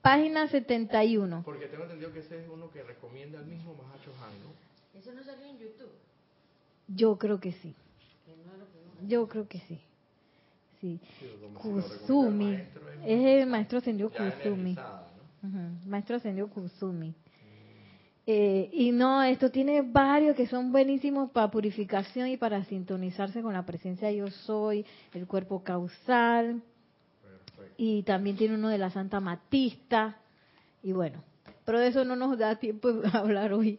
[0.02, 1.42] Página 71.
[1.44, 4.98] Porque tengo entendido que ese es uno que recomienda el mismo Mahacho Han, ¿no?
[4.98, 5.92] ¿Eso no salió en YouTube?
[6.88, 7.74] Yo creo que sí.
[9.06, 9.80] Yo creo que sí.
[10.80, 11.00] Sí.
[11.54, 12.54] Kusumi.
[13.06, 14.76] Es el maestro ascendido Kusumi.
[15.86, 17.14] Maestro ascendido Kusumi.
[18.26, 23.52] Eh, y no, esto tiene varios que son buenísimos para purificación y para sintonizarse con
[23.52, 26.62] la presencia yo soy, el cuerpo causal.
[27.76, 30.16] Y también tiene uno de la Santa Matista.
[30.82, 31.22] Y bueno,
[31.64, 33.78] pero de eso no nos da tiempo de hablar hoy.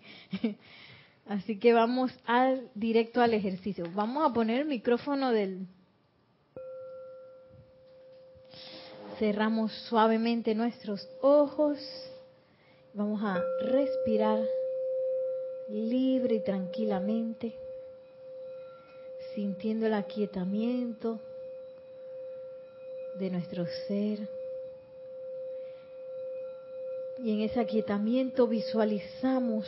[1.28, 3.86] Así que vamos al directo al ejercicio.
[3.96, 5.66] Vamos a poner el micrófono del...
[9.18, 11.80] Cerramos suavemente nuestros ojos.
[12.98, 14.40] Vamos a respirar
[15.68, 17.52] libre y tranquilamente,
[19.34, 21.20] sintiendo el aquietamiento
[23.20, 24.20] de nuestro ser.
[27.18, 29.68] Y en ese aquietamiento visualizamos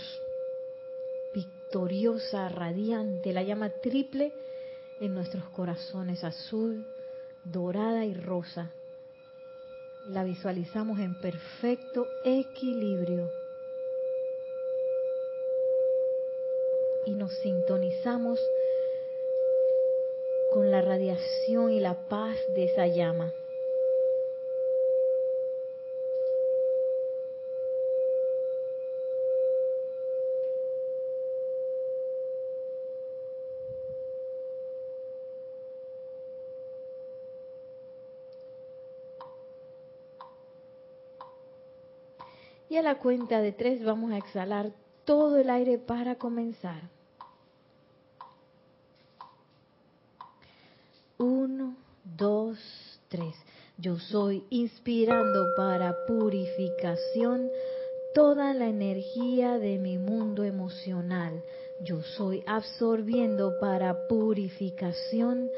[1.36, 4.32] victoriosa, radiante, la llama triple
[5.02, 6.88] en nuestros corazones, azul,
[7.44, 8.72] dorada y rosa.
[10.10, 13.30] La visualizamos en perfecto equilibrio.
[17.06, 18.40] Y nos sintonizamos
[20.54, 23.34] con la radiación y la paz de esa llama.
[42.84, 44.72] La cuenta de tres vamos a exhalar
[45.04, 46.90] todo el aire para comenzar.
[51.18, 52.60] Uno, dos,
[53.10, 53.34] tres.
[53.78, 57.50] Yo soy inspirando para purificación
[58.14, 61.44] toda la energía de mi mundo emocional.
[61.84, 65.50] Yo soy absorbiendo para purificación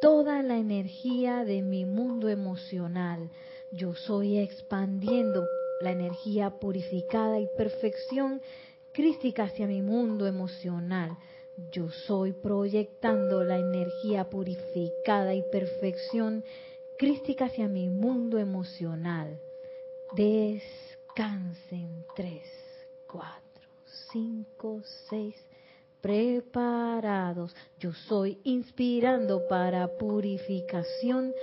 [0.00, 3.30] toda la energía de mi mundo emocional.
[3.70, 5.46] Yo soy expandiendo
[5.80, 8.40] la energía purificada y perfección
[8.92, 11.16] crística hacia mi mundo emocional.
[11.72, 16.44] Yo soy proyectando la energía purificada y perfección
[16.98, 19.38] crística hacia mi mundo emocional.
[20.14, 22.04] Descansen.
[22.14, 22.44] Tres,
[23.06, 23.68] cuatro,
[24.12, 25.34] cinco, seis.
[26.00, 27.54] Preparados.
[27.80, 31.34] Yo soy inspirando para purificación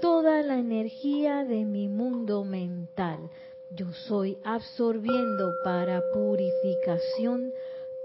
[0.00, 3.30] toda la energía de mi mundo mental.
[3.72, 7.54] Yo soy absorbiendo para purificación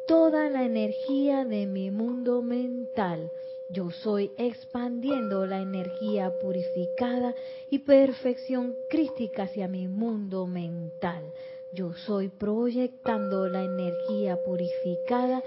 [0.05, 3.32] toda la energía de mi mundo mental.
[3.70, 7.34] Yo soy expandiendo la energía purificada
[7.72, 11.34] y perfección crística hacia mi mundo mental.
[11.72, 15.43] Yo soy proyectando la energía purificada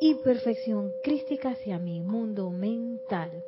[0.00, 3.42] y perfección crística hacia mi mundo mental.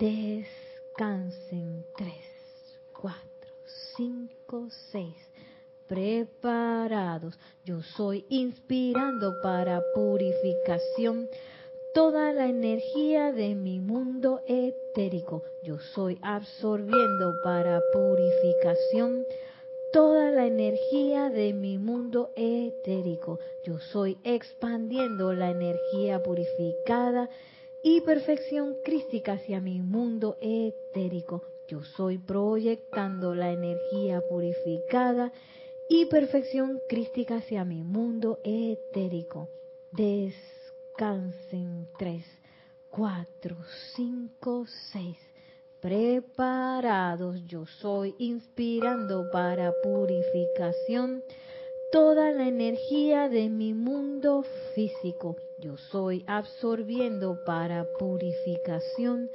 [0.00, 1.84] Descansen.
[1.94, 2.24] Tres,
[2.94, 3.52] cuatro,
[3.94, 5.14] cinco, seis
[5.92, 7.38] preparados.
[7.66, 11.28] Yo soy inspirando para purificación
[11.92, 15.42] toda la energía de mi mundo etérico.
[15.62, 19.26] Yo soy absorbiendo para purificación
[19.92, 23.38] toda la energía de mi mundo etérico.
[23.62, 27.28] Yo soy expandiendo la energía purificada
[27.82, 31.42] y perfección crística hacia mi mundo etérico.
[31.68, 35.32] Yo soy proyectando la energía purificada
[35.88, 39.48] y perfección crística hacia mi mundo etérico.
[39.92, 41.88] Descansen.
[41.98, 42.24] Tres,
[42.90, 43.56] cuatro,
[43.94, 45.18] cinco, seis.
[45.80, 51.24] Preparados, yo soy inspirando para purificación
[51.90, 55.36] toda la energía de mi mundo físico.
[55.58, 59.30] Yo soy absorbiendo para purificación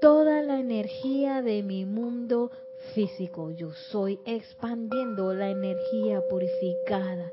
[0.00, 2.50] toda la energía de mi mundo
[2.94, 3.50] físico.
[3.50, 7.32] Yo soy expandiendo la energía purificada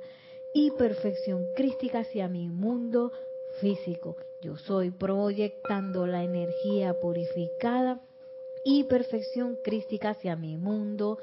[0.53, 3.11] y perfección crística hacia mi mundo
[3.59, 4.17] físico.
[4.41, 8.01] Yo soy proyectando la energía purificada
[8.63, 11.17] y perfección crística hacia mi mundo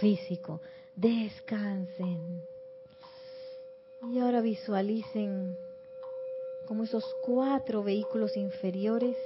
[0.00, 0.60] físico.
[0.96, 2.42] Descansen.
[4.12, 5.56] Y ahora visualicen
[6.66, 9.16] como esos cuatro vehículos inferiores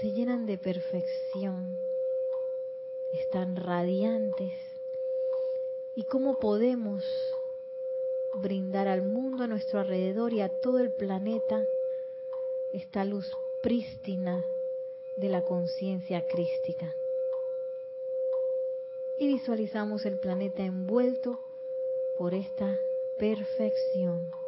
[0.00, 1.76] se llenan de perfección
[3.12, 4.52] están radiantes.
[5.94, 7.04] ¿Y cómo podemos
[8.42, 11.64] brindar al mundo a nuestro alrededor y a todo el planeta
[12.72, 13.30] esta luz
[13.62, 14.44] prístina
[15.16, 16.94] de la conciencia crística?
[19.18, 21.38] Y visualizamos el planeta envuelto
[22.16, 22.78] por esta
[23.18, 24.39] perfección.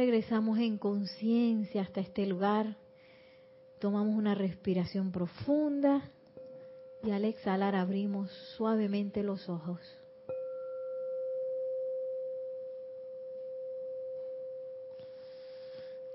[0.00, 2.74] Regresamos en conciencia hasta este lugar.
[3.80, 6.10] Tomamos una respiración profunda
[7.04, 9.78] y al exhalar abrimos suavemente los ojos.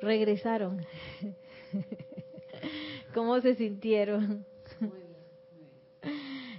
[0.02, 0.84] Regresaron.
[3.14, 4.48] ¿Cómo se sintieron?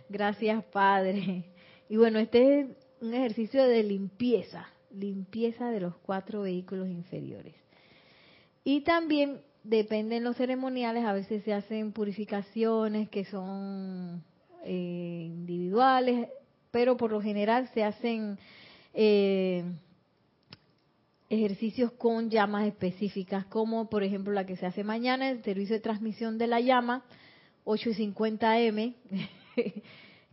[0.08, 1.42] Gracias, Padre.
[1.88, 2.68] Y bueno, este es
[3.00, 7.54] un ejercicio de limpieza, limpieza de los cuatro vehículos inferiores.
[8.64, 14.22] Y también dependen los ceremoniales, a veces se hacen purificaciones que son
[14.64, 16.28] eh, individuales,
[16.70, 18.38] pero por lo general se hacen
[18.94, 19.64] eh,
[21.28, 25.80] ejercicios con llamas específicas, como por ejemplo la que se hace mañana, el servicio de
[25.80, 27.04] transmisión de la llama,
[27.64, 28.94] 8 y 50 M,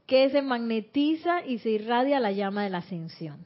[0.06, 3.45] que se magnetiza y se irradia la llama de la ascensión.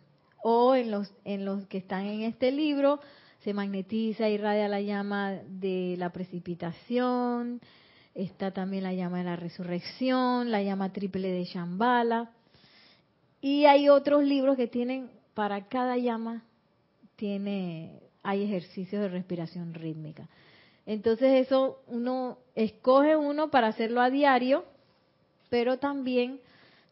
[0.49, 3.01] O en los, en los que están en este libro,
[3.39, 7.59] se magnetiza, irradia la llama de la precipitación,
[8.15, 12.31] está también la llama de la resurrección, la llama triple de Shambhala.
[13.41, 16.45] Y hay otros libros que tienen, para cada llama,
[17.17, 20.29] tiene, hay ejercicios de respiración rítmica.
[20.85, 24.63] Entonces eso uno escoge uno para hacerlo a diario,
[25.49, 26.39] pero también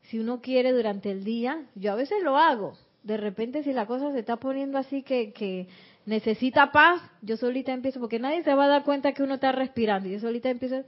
[0.02, 2.74] si uno quiere durante el día, yo a veces lo hago.
[3.06, 5.68] De repente si la cosa se está poniendo así que, que
[6.08, 9.52] necesita paz, yo solita empiezo, porque nadie se va a dar cuenta que uno está
[9.52, 10.10] respirando.
[10.10, 10.84] Yo solita empiezo,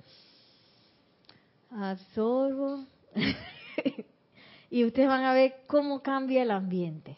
[1.70, 2.86] absorbo.
[4.72, 7.18] y ustedes van a ver cómo cambia el ambiente.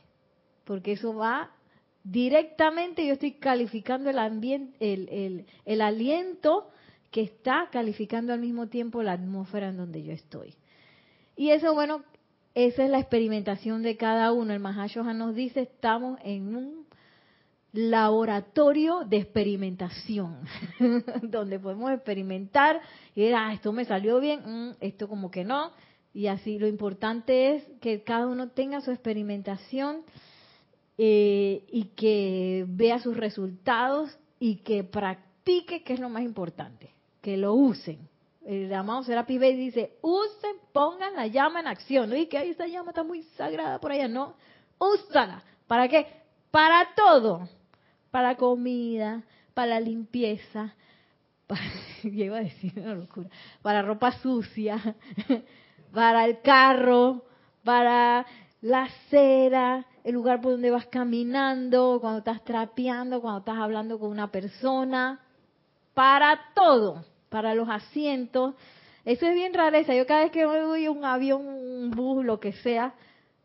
[0.66, 1.52] Porque eso va
[2.04, 6.72] directamente, yo estoy calificando el ambiente, el, el, el aliento
[7.10, 10.56] que está calificando al mismo tiempo la atmósfera en donde yo estoy.
[11.38, 12.04] Y eso, bueno,
[12.54, 14.54] esa es la experimentación de cada uno.
[14.54, 16.86] El Mahashohan nos dice, estamos en un
[17.72, 20.40] laboratorio de experimentación,
[21.22, 22.82] donde podemos experimentar
[23.16, 25.72] y ver, ah, esto me salió bien, mm, esto como que no,
[26.14, 30.02] y así lo importante es que cada uno tenga su experimentación
[30.98, 36.90] eh, y que vea sus resultados y que practique, que es lo más importante,
[37.22, 38.09] que lo usen.
[38.46, 42.10] El amado Serapi Bey dice, usen, pongan la llama en acción.
[42.10, 44.36] No que ahí esta llama está muy sagrada por allá, no.
[44.78, 45.44] Úsala.
[45.68, 46.08] ¿Para qué?
[46.52, 47.48] Para todo
[48.12, 49.24] para comida,
[49.54, 50.74] para limpieza,
[51.48, 51.62] para,
[52.04, 53.30] iba a decir una locura,
[53.62, 54.96] para ropa sucia,
[55.94, 57.24] para el carro,
[57.64, 58.26] para
[58.62, 64.10] la acera, el lugar por donde vas caminando, cuando estás trapeando, cuando estás hablando con
[64.10, 65.20] una persona,
[65.94, 68.56] para todo, para los asientos.
[69.06, 69.96] Eso es bien rareza.
[69.96, 72.94] Yo cada vez que voy a un avión, un bus, lo que sea,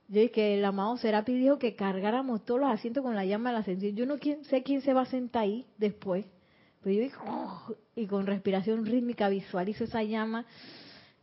[0.09, 3.55] yo que el amado Serapi dijo que cargáramos todos los asientos con la llama de
[3.55, 3.97] la ascensión.
[3.97, 6.27] Yo no sé quién se va a sentar ahí después.
[6.83, 10.45] Pero yo digo, y con respiración rítmica visualizo esa llama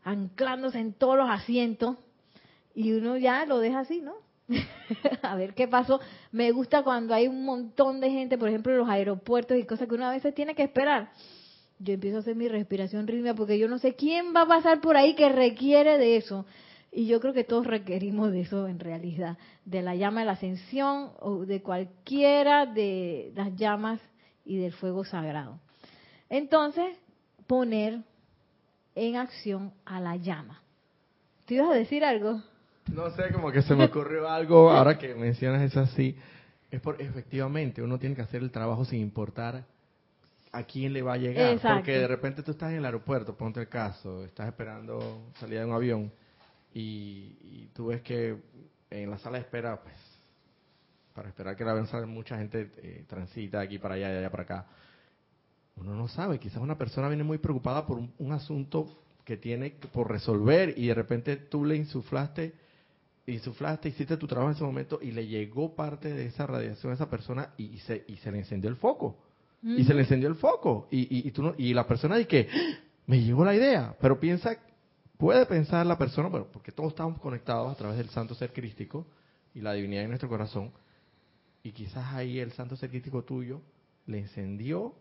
[0.03, 1.97] anclándose en todos los asientos.
[2.73, 4.15] Y uno ya lo deja así, ¿no?
[5.21, 5.99] a ver qué pasó.
[6.31, 9.87] Me gusta cuando hay un montón de gente, por ejemplo, en los aeropuertos y cosas
[9.87, 11.11] que uno a veces tiene que esperar.
[11.83, 14.81] Yo empiezo a hacer mi respiración rítmica porque yo no sé quién va a pasar
[14.81, 16.45] por ahí que requiere de eso.
[16.91, 20.33] Y yo creo que todos requerimos de eso en realidad, de la llama de la
[20.33, 23.99] ascensión o de cualquiera de las llamas
[24.45, 25.59] y del fuego sagrado.
[26.29, 26.97] Entonces,
[27.47, 28.01] poner
[28.93, 30.61] en acción a la llama.
[31.45, 32.41] ¿Te ibas a decir algo?
[32.93, 36.15] No sé, como que se me ocurrió algo ahora que mencionas eso así.
[36.69, 39.65] Es por, efectivamente, uno tiene que hacer el trabajo sin importar
[40.51, 41.59] a quién le va a llegar.
[41.61, 45.65] Porque de repente tú estás en el aeropuerto, ponte el caso, estás esperando salida de
[45.65, 46.11] un avión
[46.73, 48.37] y, tú ves que
[48.89, 49.95] en la sala de espera, pues,
[51.13, 54.29] para esperar que la venza mucha gente eh, transita de aquí para allá, de allá
[54.29, 54.65] para acá.
[55.75, 58.87] Uno no sabe, quizás una persona viene muy preocupada por un, asunto
[59.23, 62.53] que tiene por resolver y de repente tú le insuflaste,
[63.25, 66.95] insuflaste, hiciste tu trabajo en ese momento y le llegó parte de esa radiación a
[66.95, 69.17] esa persona y, se, y se le encendió el foco.
[69.63, 70.87] Y se le encendió el foco.
[70.89, 72.79] Y, y, tú no, y la persona dice que ¡Ah!
[73.05, 74.57] me llegó la idea, pero piensa
[75.21, 79.05] Puede pensar la persona, bueno, porque todos estamos conectados a través del santo ser crístico
[79.53, 80.71] y la divinidad en nuestro corazón,
[81.61, 83.61] y quizás ahí el santo ser crístico tuyo
[84.07, 84.95] le encendió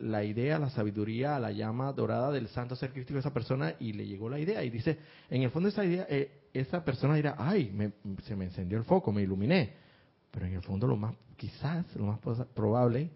[0.00, 3.92] la idea, la sabiduría, la llama dorada del santo ser crístico a esa persona y
[3.92, 4.64] le llegó la idea.
[4.64, 4.98] Y dice,
[5.30, 7.92] en el fondo esa idea, eh, esa persona dirá, ay,
[8.24, 9.72] se me encendió el foco, me iluminé.
[10.32, 12.18] Pero en el fondo lo más, quizás, lo más
[12.54, 13.10] probable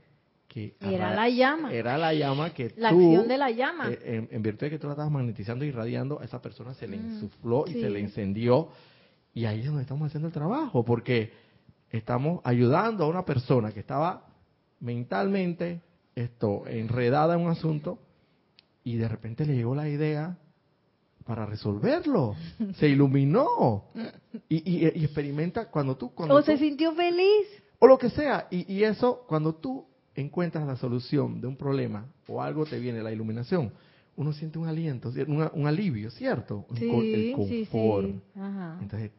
[0.49, 1.73] que era la llama.
[1.73, 3.91] Era la llama que la acción de la llama.
[3.91, 6.89] Eh, en, virtud de que tú la estabas magnetizando y irradiando, a esa persona se
[6.89, 8.71] le mm, insufló y se le encendió.
[9.35, 11.33] Y ahí es donde estamos haciendo el trabajo, porque
[11.91, 14.27] estamos ayudando a una persona que estaba
[14.81, 15.83] mentalmente
[16.15, 17.99] esto enredada en un asunto
[18.83, 20.39] y de repente le llegó la idea
[21.25, 22.35] para resolverlo.
[22.77, 23.85] Se iluminó
[24.49, 26.11] y, experimenta cuando tú...
[26.15, 27.47] Cuando o se sintió feliz.
[27.79, 28.49] O lo que sea.
[28.51, 29.88] Y, y eso, cuando tú
[30.21, 33.73] encuentras la solución de un problema o algo te viene la iluminación,
[34.17, 36.67] uno siente un aliento, un, alivio, ¿cierto?
[36.77, 38.09] Sí, el confort.
[38.81, 39.13] Entonces,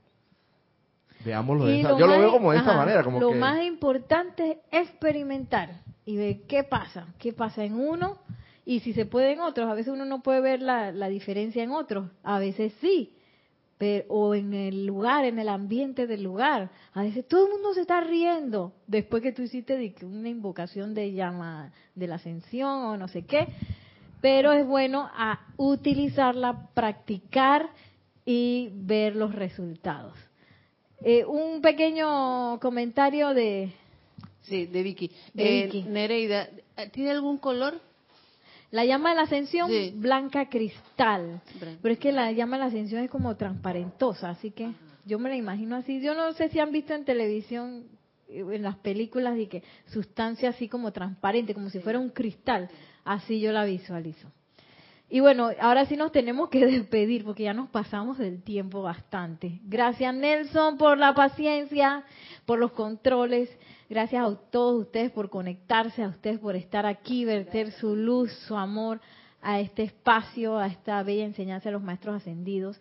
[1.24, 3.36] Veámoslo de esa, yo lo más- veo como de esa ajá, manera, como lo que
[3.36, 8.18] más importante es experimentar y ver qué pasa, qué pasa en uno
[8.66, 9.70] y si se puede en otros.
[9.70, 13.14] A veces uno no puede ver la, la diferencia en otros, a veces sí,
[13.80, 16.70] pero, o en el lugar, en el ambiente del lugar.
[16.94, 21.14] A veces todo el mundo se está riendo después que tú hiciste una invocación de
[21.14, 23.48] llama de la ascensión o no sé qué.
[24.22, 27.70] Pero es bueno a utilizarla, practicar
[28.26, 30.18] y ver los resultados.
[31.02, 33.72] Eh, un pequeño comentario de
[34.42, 35.10] Sí, de Vicky.
[35.34, 35.84] De Eh, Vicky.
[35.84, 36.50] Nereida,
[36.92, 37.80] ¿tiene algún color?
[38.72, 39.94] La llama de la ascensión Sí.
[39.96, 41.42] blanca cristal.
[41.60, 41.80] Blanca.
[41.82, 44.72] Pero es que la llama de la ascensión es como transparentosa, así que
[45.06, 46.02] yo me la imagino así.
[46.02, 47.86] Yo no sé si han visto en televisión,
[48.28, 52.70] eh, en las películas, de que sustancia así como transparente, como si fuera un cristal.
[53.06, 54.32] Así yo la visualizo.
[55.12, 59.60] Y bueno, ahora sí nos tenemos que despedir porque ya nos pasamos del tiempo bastante.
[59.64, 62.04] Gracias Nelson por la paciencia,
[62.46, 63.50] por los controles.
[63.90, 68.56] Gracias a todos ustedes por conectarse, a ustedes por estar aquí, verter su luz, su
[68.56, 69.02] amor
[69.42, 72.80] a este espacio, a esta bella enseñanza de los maestros ascendidos.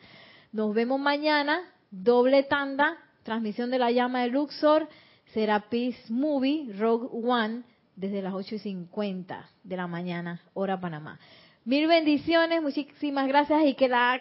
[0.53, 4.87] Nos vemos mañana, doble tanda, transmisión de la llama de Luxor,
[5.33, 7.63] Serapis Movie, Rogue One,
[7.97, 11.19] desde las 8 y 50 de la mañana, hora Panamá.
[11.65, 14.21] Mil bendiciones, muchísimas gracias y que la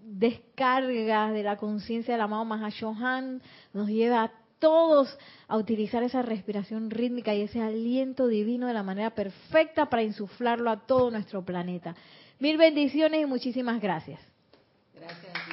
[0.00, 3.40] descarga de la conciencia del amado Mahashohan
[3.72, 5.16] nos lleve a todos
[5.48, 10.70] a utilizar esa respiración rítmica y ese aliento divino de la manera perfecta para insuflarlo
[10.70, 11.94] a todo nuestro planeta.
[12.38, 14.20] Mil bendiciones y muchísimas gracias.
[14.94, 15.45] Gracias.